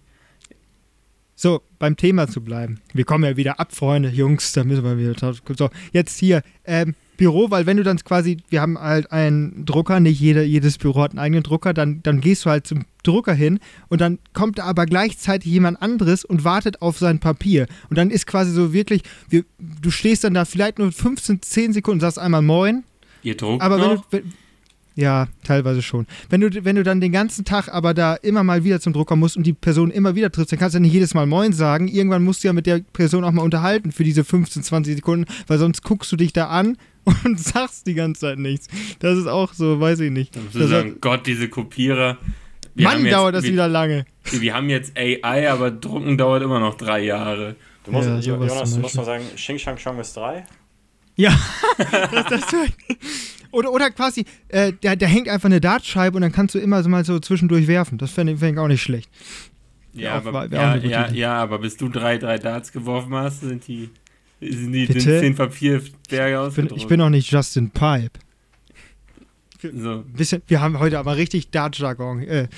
So, 1.35 1.63
beim 1.79 1.97
Thema 1.97 2.29
zu 2.29 2.43
bleiben. 2.43 2.81
Wir 2.93 3.05
kommen 3.05 3.25
ja 3.25 3.37
wieder 3.37 3.59
ab, 3.61 3.75
Freunde, 3.75 4.11
Jungs, 4.11 4.53
da 4.53 4.63
müssen 4.63 4.85
wir 4.85 4.99
wieder. 4.99 5.35
So, 5.57 5.71
jetzt 5.93 6.19
hier, 6.19 6.43
ähm, 6.65 6.95
Büro, 7.21 7.51
weil 7.51 7.67
wenn 7.67 7.77
du 7.77 7.83
dann 7.83 7.99
quasi, 7.99 8.39
wir 8.49 8.63
haben 8.63 8.79
halt 8.79 9.13
einen 9.13 9.67
Drucker, 9.67 10.01
nicht 10.01 10.19
jeder, 10.19 10.43
jedes 10.43 10.79
Büro 10.79 11.03
hat 11.03 11.11
einen 11.11 11.19
eigenen 11.19 11.43
Drucker, 11.43 11.75
dann, 11.75 12.03
dann 12.03 12.23
gehst 12.23 12.47
du 12.47 12.51
halt 12.51 12.67
zum 12.67 12.87
Drucker 13.03 13.35
hin 13.35 13.59
und 13.89 14.01
dann 14.01 14.19
kommt 14.33 14.59
da 14.59 14.65
aber 14.65 14.87
gleichzeitig 14.87 15.53
jemand 15.53 15.83
anderes 15.83 16.25
und 16.25 16.45
wartet 16.45 16.81
auf 16.81 16.99
sein 16.99 17.19
Papier. 17.19 17.67
Und 17.91 17.99
dann 17.99 18.11
ist 18.11 18.27
quasi 18.27 18.53
so 18.53 18.73
wirklich, 18.73 19.03
wir, 19.29 19.45
du 19.59 19.91
stehst 19.91 20.25
dann 20.25 20.33
da 20.33 20.47
vielleicht 20.47 20.79
nur 20.79 20.93
15, 20.93 21.43
10 21.43 21.73
Sekunden, 21.75 22.01
sagst 22.01 22.19
einmal 22.19 22.41
Moin, 22.41 22.85
Ihr 23.23 23.37
druckt 23.37 23.63
aber 23.63 23.79
wenn 23.79 23.95
noch? 23.95 24.07
du, 24.07 24.07
wenn, 24.13 24.33
ja, 25.01 25.29
teilweise 25.45 25.83
schon. 25.83 26.07
Wenn 26.29 26.41
du, 26.41 26.65
wenn 26.65 26.77
du 26.77 26.83
dann 26.83 27.01
den 27.01 27.13
ganzen 27.13 27.45
Tag 27.45 27.69
aber 27.69 27.95
da 27.95 28.15
immer 28.15 28.45
mal 28.45 28.65
wieder 28.65 28.81
zum 28.81 28.93
Drucker 28.93 29.17
musst 29.17 29.37
und 29.37 29.47
die 29.47 29.53
Person 29.53 29.91
immer 29.91 30.15
wieder 30.15 30.31
triffst, 30.31 30.53
dann 30.53 30.59
kannst 30.59 30.75
du 30.75 30.79
ja 30.79 30.83
nicht 30.83 30.93
jedes 30.93 31.15
Mal 31.15 31.27
Moin 31.27 31.53
sagen. 31.53 31.89
Irgendwann 31.89 32.23
musst 32.23 32.45
du 32.45 32.49
ja 32.49 32.53
mit 32.53 32.67
der 32.67 32.81
Person 32.93 33.25
auch 33.25 33.33
mal 33.33 33.43
unterhalten 33.43 33.93
für 33.93 34.05
diese 34.05 34.25
15, 34.25 34.63
20 34.63 34.97
Sekunden, 34.97 35.27
weil 35.47 35.59
sonst 35.59 35.83
guckst 35.83 36.13
du 36.13 36.17
dich 36.17 36.33
da 36.33 36.49
an 36.49 36.77
und 37.25 37.41
sagst 37.41 37.87
die 37.87 37.95
ganze 37.95 38.21
Zeit 38.21 38.39
nichts. 38.39 38.69
Das 38.99 39.17
ist 39.17 39.27
auch 39.27 39.55
so, 39.55 39.81
weiß 39.81 40.01
ich 40.01 40.11
nicht. 40.11 40.37
Da 40.37 40.41
musst 40.41 40.55
du 40.55 40.59
Das 40.61 40.71
sagen, 40.71 40.97
Gott, 41.01 41.27
diese 41.27 41.49
Kopierer. 41.49 42.19
Wir 42.75 42.85
Mann, 42.85 43.05
jetzt, 43.05 43.13
dauert 43.13 43.35
das 43.35 43.45
wir, 43.45 43.53
wieder 43.53 43.69
lange. 43.69 44.05
Wir 44.31 44.55
haben 44.55 44.69
jetzt 44.69 44.97
AI, 44.97 45.51
aber 45.51 45.71
drucken 45.71 46.17
dauert 46.17 46.43
immer 46.43 46.61
noch 46.61 46.77
drei 46.77 47.03
Jahre. 47.03 47.57
Du 47.85 47.93
musst, 47.93 48.09
Ja, 48.09 48.19
Jonas, 48.19 48.75
du 48.75 48.81
musst 48.81 48.97
mal 48.97 49.05
sagen, 49.05 49.25
Xing 49.35 49.59
Shang 49.59 49.77
Chong 49.77 49.99
ist 49.99 50.17
3. 50.17 50.45
Ja, 51.17 51.39
das, 52.13 52.27
das, 52.29 52.45
oder, 53.53 53.73
oder 53.73 53.91
quasi, 53.91 54.25
äh, 54.49 54.73
da, 54.81 54.97
da 54.97 55.07
hängt 55.07 55.29
einfach 55.29 55.47
eine 55.49 55.61
Dartscheibe 55.61 56.17
und 56.17 56.23
dann 56.23 56.33
kannst 56.33 56.55
du 56.55 56.59
immer 56.59 56.83
so 56.83 56.89
mal 56.89 57.05
so 57.05 57.19
zwischendurch 57.19 57.67
werfen. 57.67 57.99
Das 57.99 58.11
fände 58.13 58.37
fänd 58.37 58.53
ich 58.55 58.59
auch 58.59 58.69
nicht 58.69 58.83
schlecht. 58.83 59.11
Ja, 59.93 60.03
Ja, 60.03 60.19
auch- 60.21 60.27
aber, 60.27 60.47
ja, 60.53 60.77
ja, 60.77 61.11
ja, 61.11 61.35
aber 61.37 61.59
bis 61.59 61.77
du 61.77 61.89
drei, 61.89 62.17
drei 62.19 62.39
Darts 62.39 62.71
geworfen 62.73 63.15
hast, 63.15 63.41
sind 63.41 63.67
die, 63.67 63.91
sind 64.41 64.73
die 64.73 64.87
Bitte? 64.87 65.01
sind 65.01 65.21
zehn 65.21 65.35
Papierberge 65.35 65.89
Ich 65.99 66.09
bin, 66.09 66.37
ausgedruckt. 66.37 66.81
ich 66.81 66.87
bin 66.87 67.01
auch 67.01 67.11
nicht 67.11 67.31
Justin 67.31 67.71
Pipe. 67.71 68.19
so. 69.75 70.05
Bisschen, 70.17 70.43
wir 70.47 70.61
haben 70.61 70.79
heute 70.79 70.99
aber 70.99 71.17
richtig 71.17 71.51
Dart-Jargon 71.51 72.23
äh, 72.23 72.49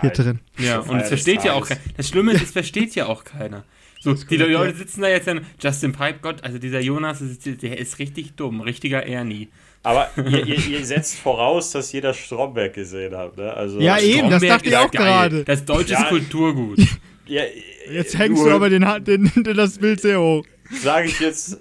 hier 0.00 0.10
drin. 0.10 0.40
Ja, 0.58 0.78
und 0.80 0.98
es 1.00 1.08
versteht 1.08 1.44
ja 1.44 1.52
auch 1.52 1.68
keiner. 1.68 1.80
Das 1.96 2.08
Schlimme 2.08 2.32
ist, 2.32 2.42
es 2.42 2.50
versteht 2.50 2.94
ja 2.94 3.06
auch 3.06 3.24
keiner. 3.24 3.64
So, 4.00 4.14
die 4.14 4.24
korrekt, 4.38 4.50
Leute 4.52 4.70
ja. 4.72 4.76
sitzen 4.78 5.02
da 5.02 5.08
jetzt 5.08 5.26
dann, 5.26 5.42
Justin 5.60 5.92
Pipe, 5.92 6.20
Gott, 6.22 6.42
also 6.42 6.58
dieser 6.58 6.80
Jonas, 6.80 7.20
ist, 7.20 7.44
der 7.62 7.78
ist 7.78 7.98
richtig 7.98 8.32
dumm, 8.34 8.62
richtiger 8.62 9.04
Ernie. 9.06 9.48
Aber 9.82 10.10
ihr, 10.16 10.46
ihr, 10.46 10.66
ihr 10.68 10.84
setzt 10.84 11.16
voraus, 11.16 11.70
dass 11.70 11.90
jeder 11.92 12.12
Stromberg 12.12 12.74
gesehen 12.74 13.16
hat, 13.16 13.36
ne? 13.36 13.52
Also, 13.54 13.80
Ja, 13.80 13.98
eben, 13.98 14.28
das 14.28 14.42
Stromberg 14.42 14.48
dachte 14.62 14.68
ich 14.68 14.76
auch 14.76 14.90
gerade. 14.90 15.44
Das 15.44 15.64
deutsche 15.64 15.92
Ja. 15.94 16.04
Kulturgut. 16.04 16.78
Ja, 17.26 17.42
Jetzt 17.88 18.18
hängst 18.18 18.42
nur, 18.42 18.50
du 18.50 18.56
aber 18.56 18.68
den, 18.70 18.84
den, 19.04 19.30
den, 19.44 19.56
das 19.56 19.78
Bild 19.78 20.00
sehr 20.00 20.20
hoch. 20.20 20.44
Sage 20.82 21.06
ich 21.06 21.20
jetzt, 21.20 21.58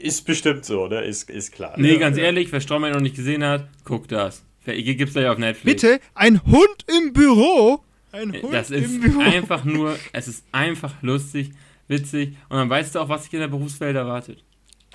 ist 0.00 0.26
bestimmt 0.26 0.64
so, 0.64 0.88
ne? 0.88 1.00
Ist, 1.02 1.30
ist 1.30 1.52
klar. 1.52 1.74
Nee, 1.76 1.92
Ja, 1.92 1.98
ganz 2.00 2.16
ja. 2.18 2.24
ehrlich, 2.24 2.50
wer 2.50 2.60
Stromberg 2.60 2.92
noch 2.92 3.00
nicht 3.00 3.14
gesehen 3.14 3.44
hat, 3.44 3.68
guckt 3.84 4.10
das. 4.10 4.42
Gibt's 4.64 5.12
gleich 5.14 5.28
auf 5.28 5.38
Netflix. 5.38 5.80
Bitte, 5.82 6.00
ein 6.16 6.42
Hund 6.44 6.84
im 6.98 7.12
Büro. 7.12 7.78
Ein 8.10 8.32
Hund 8.42 8.52
Das 8.52 8.72
ist 8.72 8.94
im 8.96 9.00
Büro. 9.00 9.20
einfach 9.20 9.64
nur, 9.64 9.96
es 10.12 10.26
ist 10.26 10.42
einfach 10.50 10.92
lustig, 11.02 11.52
witzig 11.86 12.34
und 12.48 12.56
dann 12.56 12.68
weißt 12.68 12.96
du 12.96 12.98
auch, 12.98 13.08
was 13.08 13.22
dich 13.24 13.34
in 13.34 13.40
der 13.40 13.48
Berufswelt 13.48 13.94
erwartet. 13.94 14.42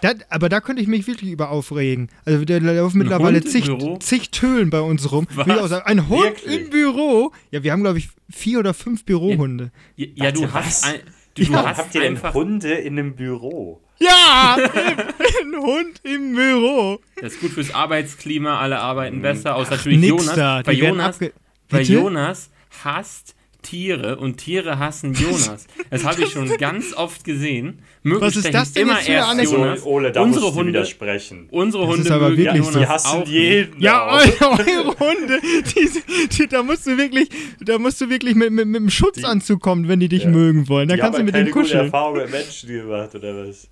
Das, 0.01 0.15
aber 0.29 0.49
da 0.49 0.61
könnte 0.61 0.81
ich 0.81 0.87
mich 0.87 1.07
wirklich 1.07 1.31
über 1.31 1.49
aufregen. 1.49 2.09
Also 2.25 2.43
da 2.43 2.57
laufen 2.57 2.97
mittlerweile 2.97 3.43
zig, 3.43 3.69
zig 3.99 4.31
Tölen 4.31 4.69
bei 4.69 4.81
uns 4.81 5.11
rum. 5.11 5.27
Ein 5.37 6.09
Hund 6.09 6.23
Wirklich? 6.23 6.59
im 6.61 6.69
Büro. 6.69 7.31
Ja, 7.51 7.63
wir 7.63 7.71
haben, 7.71 7.83
glaube 7.83 7.99
ich, 7.99 8.09
vier 8.29 8.59
oder 8.59 8.73
fünf 8.73 9.05
Bürohunde. 9.05 9.71
Ja, 9.95 10.07
ja 10.15 10.31
du 10.31 10.41
Warte, 10.41 10.53
hast 10.53 10.85
ein, 10.85 10.99
du, 11.35 11.43
Ja, 11.43 11.65
hast 11.67 11.77
Habt 11.77 11.95
ihr 11.95 12.01
denn 12.01 12.33
Hunde 12.33 12.73
in 12.73 12.97
einem 12.97 13.15
Büro? 13.15 13.81
Ja, 13.99 14.57
ein 14.57 15.55
Hund 15.61 16.01
im 16.03 16.33
Büro. 16.35 16.99
das 17.21 17.33
ist 17.33 17.41
gut 17.41 17.51
fürs 17.51 17.71
Arbeitsklima, 17.73 18.59
alle 18.59 18.79
arbeiten 18.79 19.17
Mhm. 19.17 19.21
besser, 19.21 19.55
außer 19.55 19.75
natürlich 19.75 19.99
Nix 19.99 20.09
Jonas, 20.09 20.35
da. 20.35 20.65
werden 20.65 20.79
Jonas, 20.79 21.19
Bitte? 21.19 21.93
Jonas 21.93 22.49
hasst 22.83 23.35
Tiere 23.61 24.17
und 24.17 24.37
Tiere 24.37 24.79
hassen 24.79 25.13
Jonas. 25.13 25.67
Das 25.89 26.05
habe 26.05 26.23
ich 26.23 26.29
schon 26.31 26.47
ganz 26.57 26.93
oft 26.93 27.23
gesehen. 27.25 27.79
Mögen 28.01 28.21
Was 28.21 28.35
ist 28.37 28.53
das 28.53 28.71
denn 28.71 28.83
immer 28.83 28.95
jetzt 28.97 29.05
für 29.07 29.25
eine 29.25 29.41
erst? 29.41 29.51
So, 29.51 29.57
Jonas. 29.57 29.85
Ole, 29.85 30.11
da 30.11 30.21
unsere 30.21 30.45
musst 30.45 30.55
du 30.55 30.59
Hunde, 30.59 30.69
widersprechen. 30.73 31.47
unsere 31.51 31.83
Das 31.83 31.91
Hunde 31.91 32.03
ist 32.05 32.11
aber 32.11 32.29
mögen 32.29 32.37
wirklich 32.43 32.57
Jonas 32.57 32.73
so. 32.73 32.79
Die 32.79 32.87
hassen 32.87 33.07
auch 33.07 33.19
nicht. 33.19 33.29
jeden. 33.29 33.81
Ja, 33.81 34.01
auch. 34.07 34.13
eure, 34.41 34.51
eure 34.59 34.99
Hunde, 34.99 35.39
die, 35.75 36.27
die, 36.37 36.47
da 36.47 36.63
musst 36.63 36.87
du 36.87 36.97
wirklich, 36.97 37.29
da 37.59 37.77
musst 37.77 37.99
du 38.01 38.09
wirklich 38.09 38.35
mit, 38.35 38.51
mit, 38.51 38.67
mit 38.67 38.77
einem 38.81 38.89
Schutzanzug 38.89 39.61
kommen, 39.61 39.87
wenn 39.87 39.99
die 39.99 40.07
dich 40.09 40.23
Ja. 40.23 40.29
mögen 40.29 40.67
wollen. 40.69 40.87
Dann 40.87 40.97
Die 40.97 41.01
kannst 41.01 41.19
du 41.19 41.23
mit 41.23 41.33
keine 41.33 41.45
denen 41.45 41.53
gute 41.53 41.65
kuscheln. 41.65 41.85
Erfahrung 41.85 42.17
mit 42.17 42.31
Menschen 42.31 42.69
gemacht, 42.69 43.13
oder 43.15 43.47
was? 43.47 43.67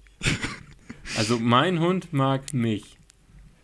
Also 1.18 1.40
mein 1.40 1.80
Hund 1.80 2.12
mag 2.12 2.54
mich. 2.54 2.98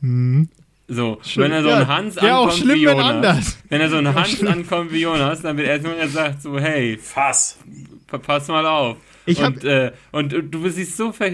Hm. 0.02 0.50
So, 0.88 1.17
Schlimm. 1.24 1.45
wenn 1.45 1.52
er 1.52 1.63
so 1.63 1.69
Ja, 1.69 1.78
ein 1.80 1.88
Hans 1.88 2.17
auch 2.17 2.24
ankommt 2.24 2.54
schlimm, 2.54 2.76
wie 2.80 2.86
wenn 2.86 2.98
Jonas, 2.98 3.10
anders. 3.15 3.58
wenn 3.69 3.82
er 3.82 3.89
so 3.89 3.98
ein 3.98 4.13
Hans 4.13 4.30
schlimm. 4.32 4.52
ankommt 4.52 4.91
wie 4.91 5.02
Jonas, 5.02 5.41
dann 5.41 5.58
wird 5.58 5.67
erstmal 5.67 5.95
gesagt 5.98 6.41
so, 6.43 6.60
hey, 6.60 6.98
Fass. 6.98 7.58
pa- 8.08 8.19
pass 8.19 8.48
mal 8.50 8.65
auf. 8.65 8.98
Ich 9.26 9.41
hab- 9.41 9.54
und, 9.56 9.63
äh, 9.63 9.91
und 10.12 10.30
du 10.52 10.69
siehst 10.69 10.95
so 10.98 11.12
ver 11.12 11.32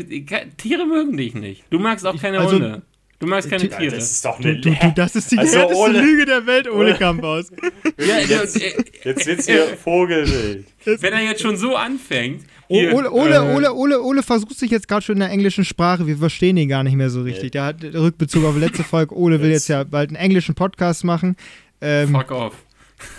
Tiere 0.56 0.86
mögen 0.86 1.18
dich 1.18 1.34
nicht. 1.34 1.66
Du 1.70 1.80
magst 1.80 2.06
auch 2.08 2.16
keine 2.18 2.40
also- 2.40 2.54
Hunde. 2.56 2.82
Du 3.22 3.28
magst 3.28 3.50
keine 3.50 3.64
Ja, 3.70 3.78
Tiere. 3.78 3.96
Das 3.96 4.12
ist 4.12 4.26
doch 4.26 4.40
eine 4.40 4.60
du, 4.60 4.72
du, 4.72 4.94
das 4.96 5.16
ist 5.16 5.32
die 5.32 5.38
Also, 5.38 5.60
härteste 5.60 5.80
Ole- 5.82 6.02
Lüge 6.02 6.26
der 6.26 6.46
Welt, 6.48 6.68
Ole 6.70 6.96
Kamphaus. 7.00 7.52
ja, 8.00 8.18
jetzt, 8.18 8.60
äh, 8.62 8.74
jetzt 9.04 9.26
wird's 9.28 9.46
hier 9.46 9.78
Vogelwild. 9.78 10.66
wenn 10.86 11.14
er 11.14 11.22
jetzt 11.22 11.42
schon 11.42 11.56
so 11.56 11.76
anfängt. 11.76 12.44
O- 12.68 12.76
hier, 12.80 12.94
Ole, 12.96 13.12
Ole, 13.12 13.36
äh, 13.36 13.40
Ole, 13.56 13.74
Ole, 13.74 14.02
Ole 14.02 14.24
versucht 14.24 14.58
sich 14.58 14.72
jetzt 14.72 14.88
gerade 14.88 15.04
schon 15.06 15.18
in 15.18 15.20
der 15.20 15.30
englischen 15.30 15.64
Sprache. 15.66 16.08
Wir 16.08 16.18
verstehen 16.18 16.58
ihn 16.58 16.68
gar 16.68 16.84
nicht 16.84 16.96
mehr 16.96 17.10
so 17.12 17.22
richtig. 17.22 17.52
Der 17.52 17.64
hat 17.66 17.84
Rückbezug 17.84 18.44
auf 18.46 18.56
die 18.56 18.62
letzte 18.62 18.84
Folge. 18.84 19.16
Ole 19.16 19.40
will 19.42 19.52
jetzt 19.52 19.68
ja 19.68 19.84
bald 19.84 20.10
einen 20.10 20.16
englischen 20.16 20.56
Podcast 20.56 21.04
machen. 21.04 21.36
Ähm, 21.80 22.10
Fuck 22.16 22.32
off. 22.32 22.54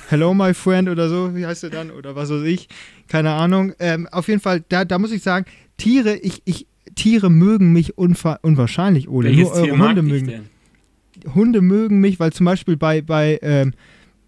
Hello, 0.08 0.34
my 0.34 0.52
friend 0.54 0.88
oder 0.88 1.08
so, 1.08 1.34
wie 1.36 1.44
heißt 1.46 1.64
er 1.64 1.70
dann? 1.70 1.90
Oder 1.90 2.14
was 2.16 2.30
weiß 2.30 2.42
ich. 2.42 2.68
Keine 3.08 3.30
Ahnung. 3.30 3.72
Ähm, 3.78 4.08
auf 4.10 4.28
jeden 4.28 4.40
Fall, 4.40 4.64
da, 4.68 4.84
da 4.84 4.98
muss 4.98 5.12
ich 5.12 5.22
sagen, 5.22 5.44
Tiere, 5.76 6.16
ich, 6.16 6.42
ich, 6.44 6.66
Tiere 6.94 7.30
mögen 7.30 7.72
mich 7.72 7.98
unwahrscheinlich, 7.98 9.08
Ole. 9.08 9.30
Welches 9.30 9.48
Nur 9.48 9.54
eure 9.54 9.78
Hunde 9.78 10.02
mögen. 10.02 10.26
denn? 10.26 11.34
Hunde 11.34 11.60
mögen 11.60 12.00
mich, 12.00 12.18
weil 12.20 12.32
zum 12.32 12.46
Beispiel 12.46 12.76
bei, 12.76 13.00
bei 13.02 13.38
ähm, 13.42 13.74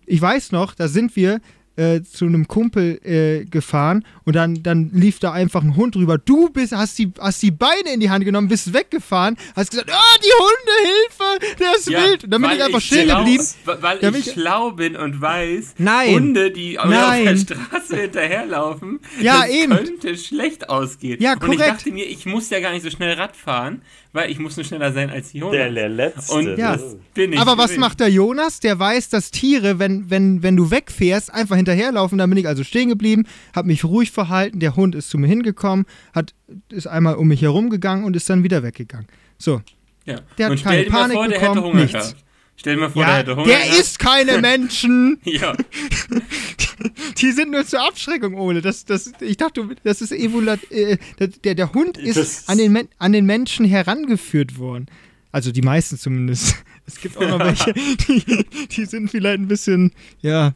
ich 0.06 0.20
weiß 0.20 0.52
noch, 0.52 0.74
da 0.74 0.88
sind 0.88 1.16
wir 1.16 1.40
äh, 1.76 2.02
zu 2.02 2.26
einem 2.26 2.46
Kumpel 2.48 3.00
äh, 3.04 3.44
gefahren 3.44 4.04
und 4.24 4.36
dann, 4.36 4.62
dann 4.62 4.90
lief 4.92 5.18
da 5.18 5.32
einfach 5.32 5.62
ein 5.62 5.76
Hund 5.76 5.94
drüber. 5.94 6.18
Du 6.18 6.48
bist, 6.50 6.72
hast 6.72 6.98
die, 6.98 7.10
hast 7.18 7.42
die 7.42 7.50
Beine 7.50 7.92
in 7.92 8.00
die 8.00 8.10
Hand 8.10 8.24
genommen, 8.24 8.48
bist 8.48 8.72
weggefahren, 8.72 9.36
hast 9.56 9.70
gesagt, 9.70 9.90
ah, 9.92 10.18
die 10.18 10.32
Hunde, 10.38 11.44
Hilfe, 11.48 11.56
der 11.58 11.76
ist 11.76 11.86
wild. 11.88 12.24
Und 12.24 12.30
dann 12.30 12.42
bin 12.42 12.50
ich 12.52 12.62
einfach 12.62 12.80
stehen 12.80 13.08
geblieben. 13.08 13.44
Weil 13.64 13.98
bin 13.98 14.14
ich 14.14 14.32
schlau 14.32 14.70
bin 14.72 14.96
und 14.96 15.20
weiß, 15.20 15.74
Nein. 15.78 16.14
Hunde, 16.14 16.50
die 16.50 16.78
auf 16.78 16.88
Nein. 16.88 17.24
der 17.24 17.36
Straße 17.36 17.96
hinterherlaufen, 17.96 19.00
Ja, 19.20 19.40
das 19.42 19.50
eben. 19.50 19.76
könnte 19.76 20.16
schlecht 20.16 20.68
ausgehen. 20.68 21.20
Ja, 21.20 21.32
Und 21.32 21.42
ich 21.52 21.58
korrekt. 21.58 21.74
dachte 21.80 21.90
mir, 21.92 22.06
ich 22.06 22.26
muss 22.26 22.50
ja 22.50 22.60
gar 22.60 22.72
nicht 22.72 22.82
so 22.84 22.90
schnell 22.90 23.14
Rad 23.14 23.36
fahren, 23.36 23.82
weil 24.14 24.30
ich 24.30 24.38
muss 24.38 24.56
nur 24.56 24.64
schneller 24.64 24.92
sein 24.92 25.10
als 25.10 25.32
die 25.32 25.42
Hunde. 25.42 25.58
Der, 25.58 25.70
der 25.70 25.88
Letzte. 25.90 26.32
Und 26.32 26.56
Ja. 26.56 26.72
das 26.76 26.96
bin 27.12 27.34
ich. 27.34 27.38
Aber 27.38 27.58
was 27.58 27.66
gewesen. 27.66 27.80
macht 27.80 28.00
der 28.00 28.08
Jonas? 28.08 28.60
Der 28.60 28.78
weiß, 28.78 29.10
dass 29.10 29.30
Tiere, 29.30 29.78
wenn, 29.78 30.08
wenn, 30.08 30.42
wenn 30.42 30.56
du 30.56 30.70
wegfährst, 30.70 31.34
einfach 31.34 31.56
hinterherlaufen. 31.56 32.16
Dann 32.16 32.30
bin 32.30 32.38
ich 32.38 32.46
also 32.48 32.64
stehen 32.64 32.88
geblieben, 32.88 33.24
habe 33.54 33.66
mich 33.66 33.84
ruhig 33.84 34.10
verhalten. 34.12 34.60
Der 34.60 34.76
Hund 34.76 34.94
ist 34.94 35.10
zu 35.10 35.18
mir 35.18 35.26
hingekommen, 35.26 35.84
hat, 36.14 36.32
ist 36.70 36.86
einmal 36.86 37.16
um 37.16 37.28
mich 37.28 37.42
herum 37.42 37.68
gegangen 37.68 38.04
und 38.04 38.16
ist 38.16 38.30
dann 38.30 38.42
wieder 38.44 38.62
weggegangen. 38.62 39.06
So, 39.36 39.60
Ja. 40.06 40.20
Der 40.38 40.46
hat 40.46 40.52
Und 40.52 40.62
keine 40.62 40.80
stell 40.80 40.84
dir 40.84 40.90
mal 40.90 40.98
Panik 41.00 41.16
vor, 41.16 41.28
der 41.28 41.38
bekommen, 41.40 41.54
hätte 41.56 41.66
Hunger 41.66 41.80
nichts. 41.82 41.92
gehabt. 41.92 42.16
Stell 42.56 42.74
dir 42.76 42.80
mal 42.82 42.90
vor, 42.90 43.02
Ja, 43.02 43.08
der 43.08 43.16
hätte 43.18 43.36
Hunger 43.36 43.46
der 43.48 43.66
isst 43.80 43.98
keine 43.98 44.38
Menschen. 44.40 45.18
Ja, 45.24 45.54
Die 47.18 47.32
sind 47.32 47.50
nur 47.52 47.64
zur 47.66 47.86
Abschreckung, 47.86 48.34
Ole. 48.34 48.60
Das, 48.62 48.84
das, 48.84 49.12
ich 49.20 49.36
dachte, 49.36 49.68
das 49.84 50.00
ist 50.00 50.12
evolat. 50.12 50.60
Äh, 50.70 50.98
der, 51.44 51.54
der 51.54 51.72
Hund 51.72 51.98
ist 51.98 52.16
Das- 52.16 52.48
an 52.48 52.58
den, 52.58 52.72
Men 52.72 52.88
an 52.98 53.12
den 53.12 53.26
Menschen 53.26 53.64
herangeführt 53.66 54.58
worden. 54.58 54.86
Also 55.32 55.50
die 55.52 55.62
meisten 55.62 55.98
zumindest. 55.98 56.56
Es 56.86 57.00
gibt 57.00 57.16
auch 57.16 57.26
noch 57.26 57.38
welche, 57.38 57.72
die, 58.08 58.44
die 58.70 58.84
sind 58.84 59.10
vielleicht 59.10 59.38
ein 59.40 59.48
bisschen, 59.48 59.92
ja, 60.20 60.52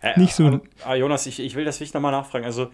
Äh, 0.00 0.20
Nicht 0.20 0.34
so- 0.34 0.60
ah, 0.84 0.94
Jonas, 0.94 1.24
ich, 1.26 1.40
ich 1.40 1.54
will 1.54 1.64
das 1.64 1.80
wirklich 1.80 1.94
nochmal 1.94 2.12
nachfragen. 2.12 2.44
Also, 2.44 2.68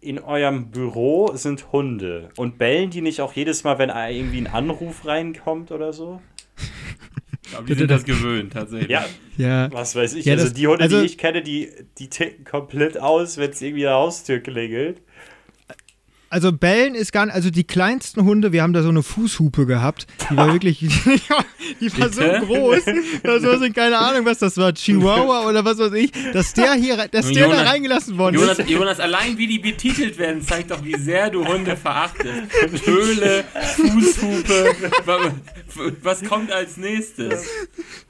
in 0.00 0.18
eurem 0.18 0.70
Büro 0.72 1.30
sind 1.36 1.70
Hunde. 1.72 2.30
Und 2.36 2.58
bellen 2.58 2.90
die 2.90 3.02
nicht 3.02 3.20
auch 3.20 3.34
jedes 3.34 3.62
Mal, 3.64 3.78
wenn 3.78 3.90
irgendwie 3.90 4.38
ein 4.38 4.46
Anruf 4.48 5.04
reinkommt 5.06 5.70
oder 5.70 5.92
so? 5.92 6.20
Die 7.66 7.74
sind 7.74 7.90
das 7.90 8.04
gewöhnt, 8.04 8.52
tatsächlich. 8.52 8.90
Ja, 8.90 9.04
ja. 9.36 9.72
was 9.72 9.94
weiß 9.96 10.14
ich. 10.14 10.24
Ja, 10.24 10.34
also, 10.34 10.46
das- 10.46 10.54
die 10.54 10.66
Hunde, 10.66 10.82
also- 10.84 11.00
die 11.00 11.06
ich 11.06 11.18
kenne, 11.18 11.42
die, 11.42 11.70
die 11.98 12.08
ticken 12.08 12.44
komplett 12.44 12.98
aus, 12.98 13.36
wenn 13.38 13.50
es 13.50 13.60
irgendwie 13.62 13.86
an 13.86 13.92
der 13.92 13.98
Haustür 13.98 14.38
klingelt. 14.40 15.00
Also 16.32 16.52
bellen 16.52 16.94
ist 16.94 17.12
gar 17.12 17.26
nicht, 17.26 17.34
also 17.34 17.50
die 17.50 17.64
kleinsten 17.64 18.22
Hunde, 18.22 18.52
wir 18.52 18.62
haben 18.62 18.72
da 18.72 18.84
so 18.84 18.88
eine 18.88 19.02
Fußhupe 19.02 19.66
gehabt, 19.66 20.06
die 20.30 20.36
war 20.36 20.52
wirklich, 20.52 20.78
die 21.80 21.98
war 21.98 22.08
so 22.08 22.22
groß, 22.46 22.84
das 23.24 23.42
war 23.42 23.58
so, 23.58 23.68
keine 23.72 23.98
Ahnung, 23.98 24.24
was 24.26 24.38
das 24.38 24.56
war, 24.56 24.72
Chihuahua 24.72 25.48
oder 25.48 25.64
was 25.64 25.78
weiß 25.78 25.92
ich, 25.94 26.12
dass 26.32 26.52
der 26.54 26.74
hier, 26.74 26.96
dass 27.08 27.32
der 27.32 27.48
da 27.48 27.54
Jonas- 27.56 27.66
reingelassen 27.72 28.16
worden 28.16 28.36
Jonas, 28.36 28.60
ist. 28.60 28.70
Jonas, 28.70 29.00
allein 29.00 29.38
wie 29.38 29.48
die 29.48 29.58
betitelt 29.58 30.18
werden, 30.18 30.40
zeigt 30.40 30.70
doch, 30.70 30.84
wie 30.84 30.96
sehr 30.96 31.30
du 31.30 31.44
Hunde 31.44 31.76
verachtest. 31.76 32.30
Höhle, 32.86 33.42
Fußhupe, 33.74 34.76
wa- 35.06 35.32
was 36.02 36.22
kommt 36.22 36.52
als 36.52 36.76
nächstes? 36.76 37.44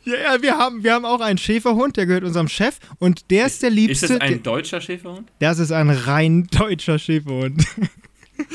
Ja, 0.05 0.17
ja, 0.35 0.43
wir 0.43 0.59
haben, 0.59 0.85
wir 0.85 0.93
haben 0.93 1.07
auch 1.07 1.21
einen 1.21 1.39
Schäferhund, 1.39 1.97
der 1.97 2.05
gehört 2.05 2.25
unserem 2.25 2.49
Chef 2.49 2.77
und 2.99 3.31
der 3.31 3.47
ist 3.47 3.63
der 3.63 3.71
Ist 3.71 3.75
liebste. 3.77 4.09
das 4.09 4.21
ein 4.21 4.43
deutscher 4.43 4.83
Schäferhund? 4.83 5.27
das 5.39 5.59
ist 5.59 5.73
ein 5.73 5.89
rein 5.89 6.49
deutscher 6.51 6.99
Schäferhund. 6.99 7.65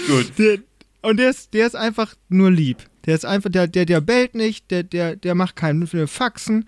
Gut. 0.07 0.31
Der, 0.37 0.59
und 1.01 1.17
der 1.17 1.29
ist, 1.29 1.53
der 1.53 1.67
ist 1.67 1.75
einfach 1.75 2.15
nur 2.29 2.51
lieb. 2.51 2.77
Der 3.05 3.15
ist 3.15 3.25
einfach, 3.25 3.51
der, 3.51 3.67
der, 3.67 3.85
der 3.85 4.01
bellt 4.01 4.35
nicht, 4.35 4.71
der, 4.71 4.83
der, 4.83 5.15
der 5.15 5.35
macht 5.35 5.55
keine 5.55 5.85
Faxen, 6.07 6.65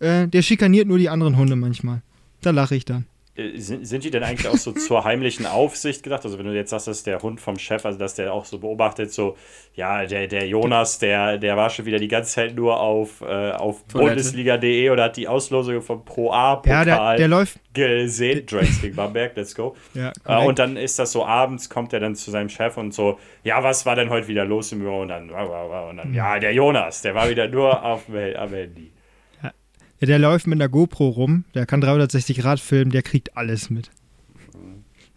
äh, 0.00 0.26
der 0.26 0.42
schikaniert 0.42 0.88
nur 0.88 0.98
die 0.98 1.08
anderen 1.08 1.36
Hunde 1.36 1.56
manchmal. 1.56 2.02
Da 2.40 2.50
lache 2.50 2.74
ich 2.74 2.84
dann. 2.84 3.06
Äh, 3.36 3.58
Sind, 3.58 3.86
sind 3.86 4.04
die 4.04 4.10
denn 4.10 4.22
eigentlich 4.22 4.48
auch 4.48 4.56
so 4.56 4.72
zur 4.86 5.04
heimlichen 5.04 5.46
Aufsicht 5.46 6.02
gedacht? 6.02 6.24
Also 6.24 6.38
wenn 6.38 6.46
du 6.46 6.54
jetzt 6.54 6.70
sagst, 6.70 6.86
das 6.88 6.98
ist 6.98 7.06
der 7.06 7.20
Hund 7.22 7.40
vom 7.40 7.58
Chef, 7.58 7.84
also 7.84 7.98
dass 7.98 8.14
der 8.14 8.32
auch 8.32 8.44
so 8.44 8.58
beobachtet, 8.58 9.12
so, 9.12 9.36
ja, 9.74 10.04
der, 10.06 10.26
der 10.26 10.46
Jonas, 10.46 10.98
der, 10.98 11.38
der 11.38 11.56
war 11.56 11.70
schon 11.70 11.84
wieder 11.86 11.98
die 11.98 12.08
ganze 12.08 12.32
Zeit 12.32 12.54
nur 12.54 12.80
auf, 12.80 13.20
äh, 13.20 13.52
auf. 13.52 13.84
Bundesliga.de 13.84 14.90
oder 14.90 15.04
hat 15.04 15.16
die 15.16 15.28
Auslosung 15.28 15.82
vom 15.82 16.04
Pro 16.04 16.32
A 16.32 16.62
Ja, 16.66 16.84
der, 16.84 17.28
läuft. 17.28 17.58
gesehen. 17.74 18.46
Drags 18.46 18.80
gegen 18.80 18.96
Bamberg, 18.96 19.36
let's 19.36 19.54
go. 19.54 19.74
Ja, 19.94 20.12
Äh, 20.26 20.44
und 20.44 20.58
dann 20.58 20.76
ist 20.76 20.98
das 20.98 21.12
so, 21.12 21.24
abends 21.24 21.68
kommt 21.70 21.92
er 21.92 22.00
dann 22.00 22.14
zu 22.14 22.30
seinem 22.30 22.48
Chef 22.48 22.76
und 22.76 22.92
so, 22.94 23.18
ja, 23.44 23.62
was 23.62 23.86
war 23.86 23.96
denn 23.96 24.10
heute 24.10 24.28
wieder 24.28 24.44
los 24.44 24.72
im 24.72 24.80
Büro? 24.80 25.02
Und 25.02 25.08
dann, 25.08 25.30
und 25.30 25.96
dann 25.96 26.14
ja, 26.14 26.38
der 26.38 26.52
Jonas, 26.52 27.02
der 27.02 27.14
war 27.14 27.28
wieder 27.28 27.48
nur 27.48 27.82
auf, 27.84 28.04
am 28.08 28.50
Handy. 28.52 28.92
Ja, 30.00 30.06
der 30.06 30.18
läuft 30.18 30.46
mit 30.46 30.56
einer 30.60 30.68
GoPro 30.68 31.08
rum, 31.08 31.44
der 31.54 31.64
kann 31.66 31.80
360 31.80 32.38
Grad 32.38 32.60
filmen, 32.60 32.90
der 32.90 33.02
kriegt 33.02 33.36
alles 33.36 33.70
mit. 33.70 33.90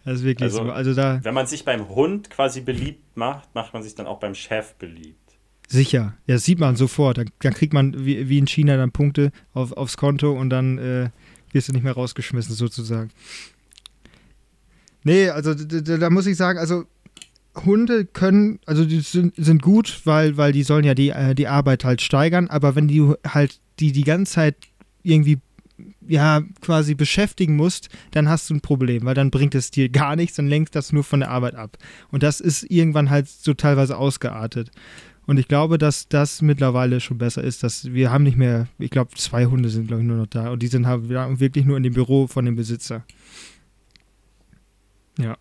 Das 0.04 0.20
ist 0.20 0.24
wirklich 0.24 0.44
Also- 0.52 0.64
so. 0.64 0.70
Also 0.72 0.94
da 0.94 1.20
Wenn 1.22 1.34
man 1.34 1.46
sich 1.46 1.64
beim 1.64 1.88
Hund 1.90 2.30
quasi 2.30 2.62
beliebt 2.62 3.16
macht, 3.16 3.54
macht 3.54 3.74
man 3.74 3.82
sich 3.82 3.94
dann 3.94 4.06
auch 4.06 4.18
beim 4.20 4.34
Chef 4.34 4.74
beliebt. 4.74 5.16
sicher. 5.68 6.14
Ja, 6.26 6.34
das 6.34 6.44
sieht 6.44 6.58
man 6.58 6.74
sofort. 6.76 7.18
Dann, 7.18 7.30
dann 7.40 7.52
kriegt 7.54 7.72
man 7.72 8.04
wie, 8.04 8.28
wie 8.28 8.38
in 8.38 8.46
China 8.48 8.76
dann 8.76 8.90
Punkte 8.90 9.30
auf, 9.52 9.72
aufs 9.72 9.96
Konto 9.96 10.32
und 10.32 10.50
dann 10.50 10.78
äh, 10.78 11.10
wirst 11.52 11.68
du 11.68 11.72
nicht 11.72 11.84
mehr 11.84 11.92
rausgeschmissen, 11.92 12.54
sozusagen. 12.56 13.10
Nee, 15.04 15.28
also 15.28 15.54
da 15.54 16.10
muss 16.10 16.26
ich 16.26 16.36
sagen, 16.36 16.58
also 16.58 16.84
Hunde 17.64 18.04
können, 18.04 18.58
also 18.66 18.84
die 18.84 19.00
sind, 19.00 19.34
sind 19.36 19.62
gut, 19.62 20.00
weil, 20.04 20.36
weil 20.36 20.52
die 20.52 20.62
sollen 20.62 20.84
ja 20.84 20.94
die, 20.94 21.10
äh, 21.10 21.34
die 21.34 21.46
Arbeit 21.48 21.84
halt 21.84 22.00
steigern, 22.02 22.48
aber 22.48 22.74
wenn 22.74 22.88
die 22.88 23.12
halt 23.26 23.60
die 23.78 23.92
die 23.92 24.04
ganze 24.04 24.32
Zeit 24.34 24.56
irgendwie 25.02 25.38
ja 26.06 26.42
quasi 26.60 26.94
beschäftigen 26.94 27.56
musst, 27.56 27.88
dann 28.10 28.28
hast 28.28 28.50
du 28.50 28.54
ein 28.54 28.60
Problem, 28.60 29.04
weil 29.04 29.14
dann 29.14 29.30
bringt 29.30 29.54
es 29.54 29.70
dir 29.70 29.88
gar 29.88 30.14
nichts, 30.16 30.36
dann 30.36 30.46
lenkt 30.48 30.74
das 30.74 30.92
nur 30.92 31.04
von 31.04 31.20
der 31.20 31.30
Arbeit 31.30 31.54
ab. 31.54 31.78
Und 32.10 32.22
das 32.22 32.40
ist 32.40 32.64
irgendwann 32.70 33.08
halt 33.10 33.28
so 33.28 33.54
teilweise 33.54 33.96
ausgeartet. 33.96 34.70
Und 35.26 35.38
ich 35.38 35.48
glaube, 35.48 35.78
dass 35.78 36.08
das 36.08 36.42
mittlerweile 36.42 37.00
schon 37.00 37.16
besser 37.18 37.42
ist, 37.44 37.62
dass 37.62 37.92
wir 37.92 38.10
haben 38.10 38.24
nicht 38.24 38.36
mehr, 38.36 38.66
ich 38.78 38.90
glaube, 38.90 39.14
zwei 39.14 39.46
Hunde 39.46 39.68
sind, 39.68 39.86
glaube 39.86 40.02
ich, 40.02 40.08
nur 40.08 40.16
noch 40.16 40.26
da. 40.26 40.50
Und 40.50 40.60
die 40.62 40.66
sind 40.66 40.86
halt 40.86 41.08
wirklich 41.08 41.64
nur 41.64 41.76
in 41.76 41.82
dem 41.84 41.94
Büro 41.94 42.26
von 42.26 42.44
dem 42.44 42.56
Besitzer. 42.56 43.04
Ja, 45.18 45.36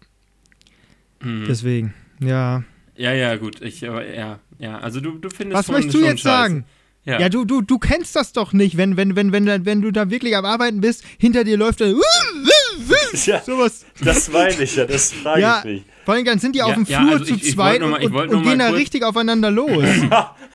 Mhm. 1.22 1.46
deswegen. 1.48 1.94
Ja. 2.22 2.64
Ja, 2.96 3.14
ja, 3.14 3.36
gut. 3.38 3.62
Ich, 3.62 3.88
aber, 3.88 4.06
ja, 4.08 4.40
ja. 4.58 4.78
Also 4.80 5.00
du, 5.02 5.18
du 5.18 5.30
findest 5.30 5.58
Was 5.60 5.68
möchtest 5.70 5.96
du 5.96 6.00
jetzt 6.02 6.22
scheiße. 6.22 6.24
sagen? 6.24 6.66
Ja. 7.10 7.20
Ja, 7.20 7.30
du, 7.30 7.44
du, 7.46 7.62
du 7.62 7.80
kennst 7.80 8.16
das 8.16 8.34
doch 8.34 8.54
nicht, 8.54 8.78
wenn, 8.78 8.96
wenn, 8.96 9.16
wenn, 9.16 9.32
wenn, 9.32 9.66
wenn 9.66 9.82
du 9.82 9.92
da 9.92 10.10
wirklich 10.12 10.38
am 10.38 10.46
Arbeiten 10.46 10.80
bist, 10.80 11.04
hinter 11.18 11.44
dir 11.44 11.58
läuft 11.58 11.82
dann 11.82 11.96
Ja, 13.26 13.42
sowas. 13.42 13.84
das 14.04 14.30
meine 14.32 14.64
ich 14.64 14.76
ja, 14.76 14.86
das 14.86 15.12
frage 15.12 15.42
Ja, 15.42 15.60
ich 15.60 15.66
mich. 15.66 15.84
vor 16.06 16.14
allem 16.14 16.26
dann 16.26 16.40
sind 16.40 16.56
die 16.56 16.62
auf 16.62 16.70
Ja, 16.70 16.76
dem 16.76 16.86
ja, 16.86 17.00
Flur 17.00 17.12
also 17.14 17.26
zu 17.26 17.34
ich- 17.36 17.52
zweit 17.54 17.82
mal- 17.82 18.02
und, 18.04 18.16
und 18.34 18.44
gehen 18.44 18.60
da 18.60 18.70
richtig 18.70 19.04
aufeinander 19.04 19.50
los. 19.52 19.72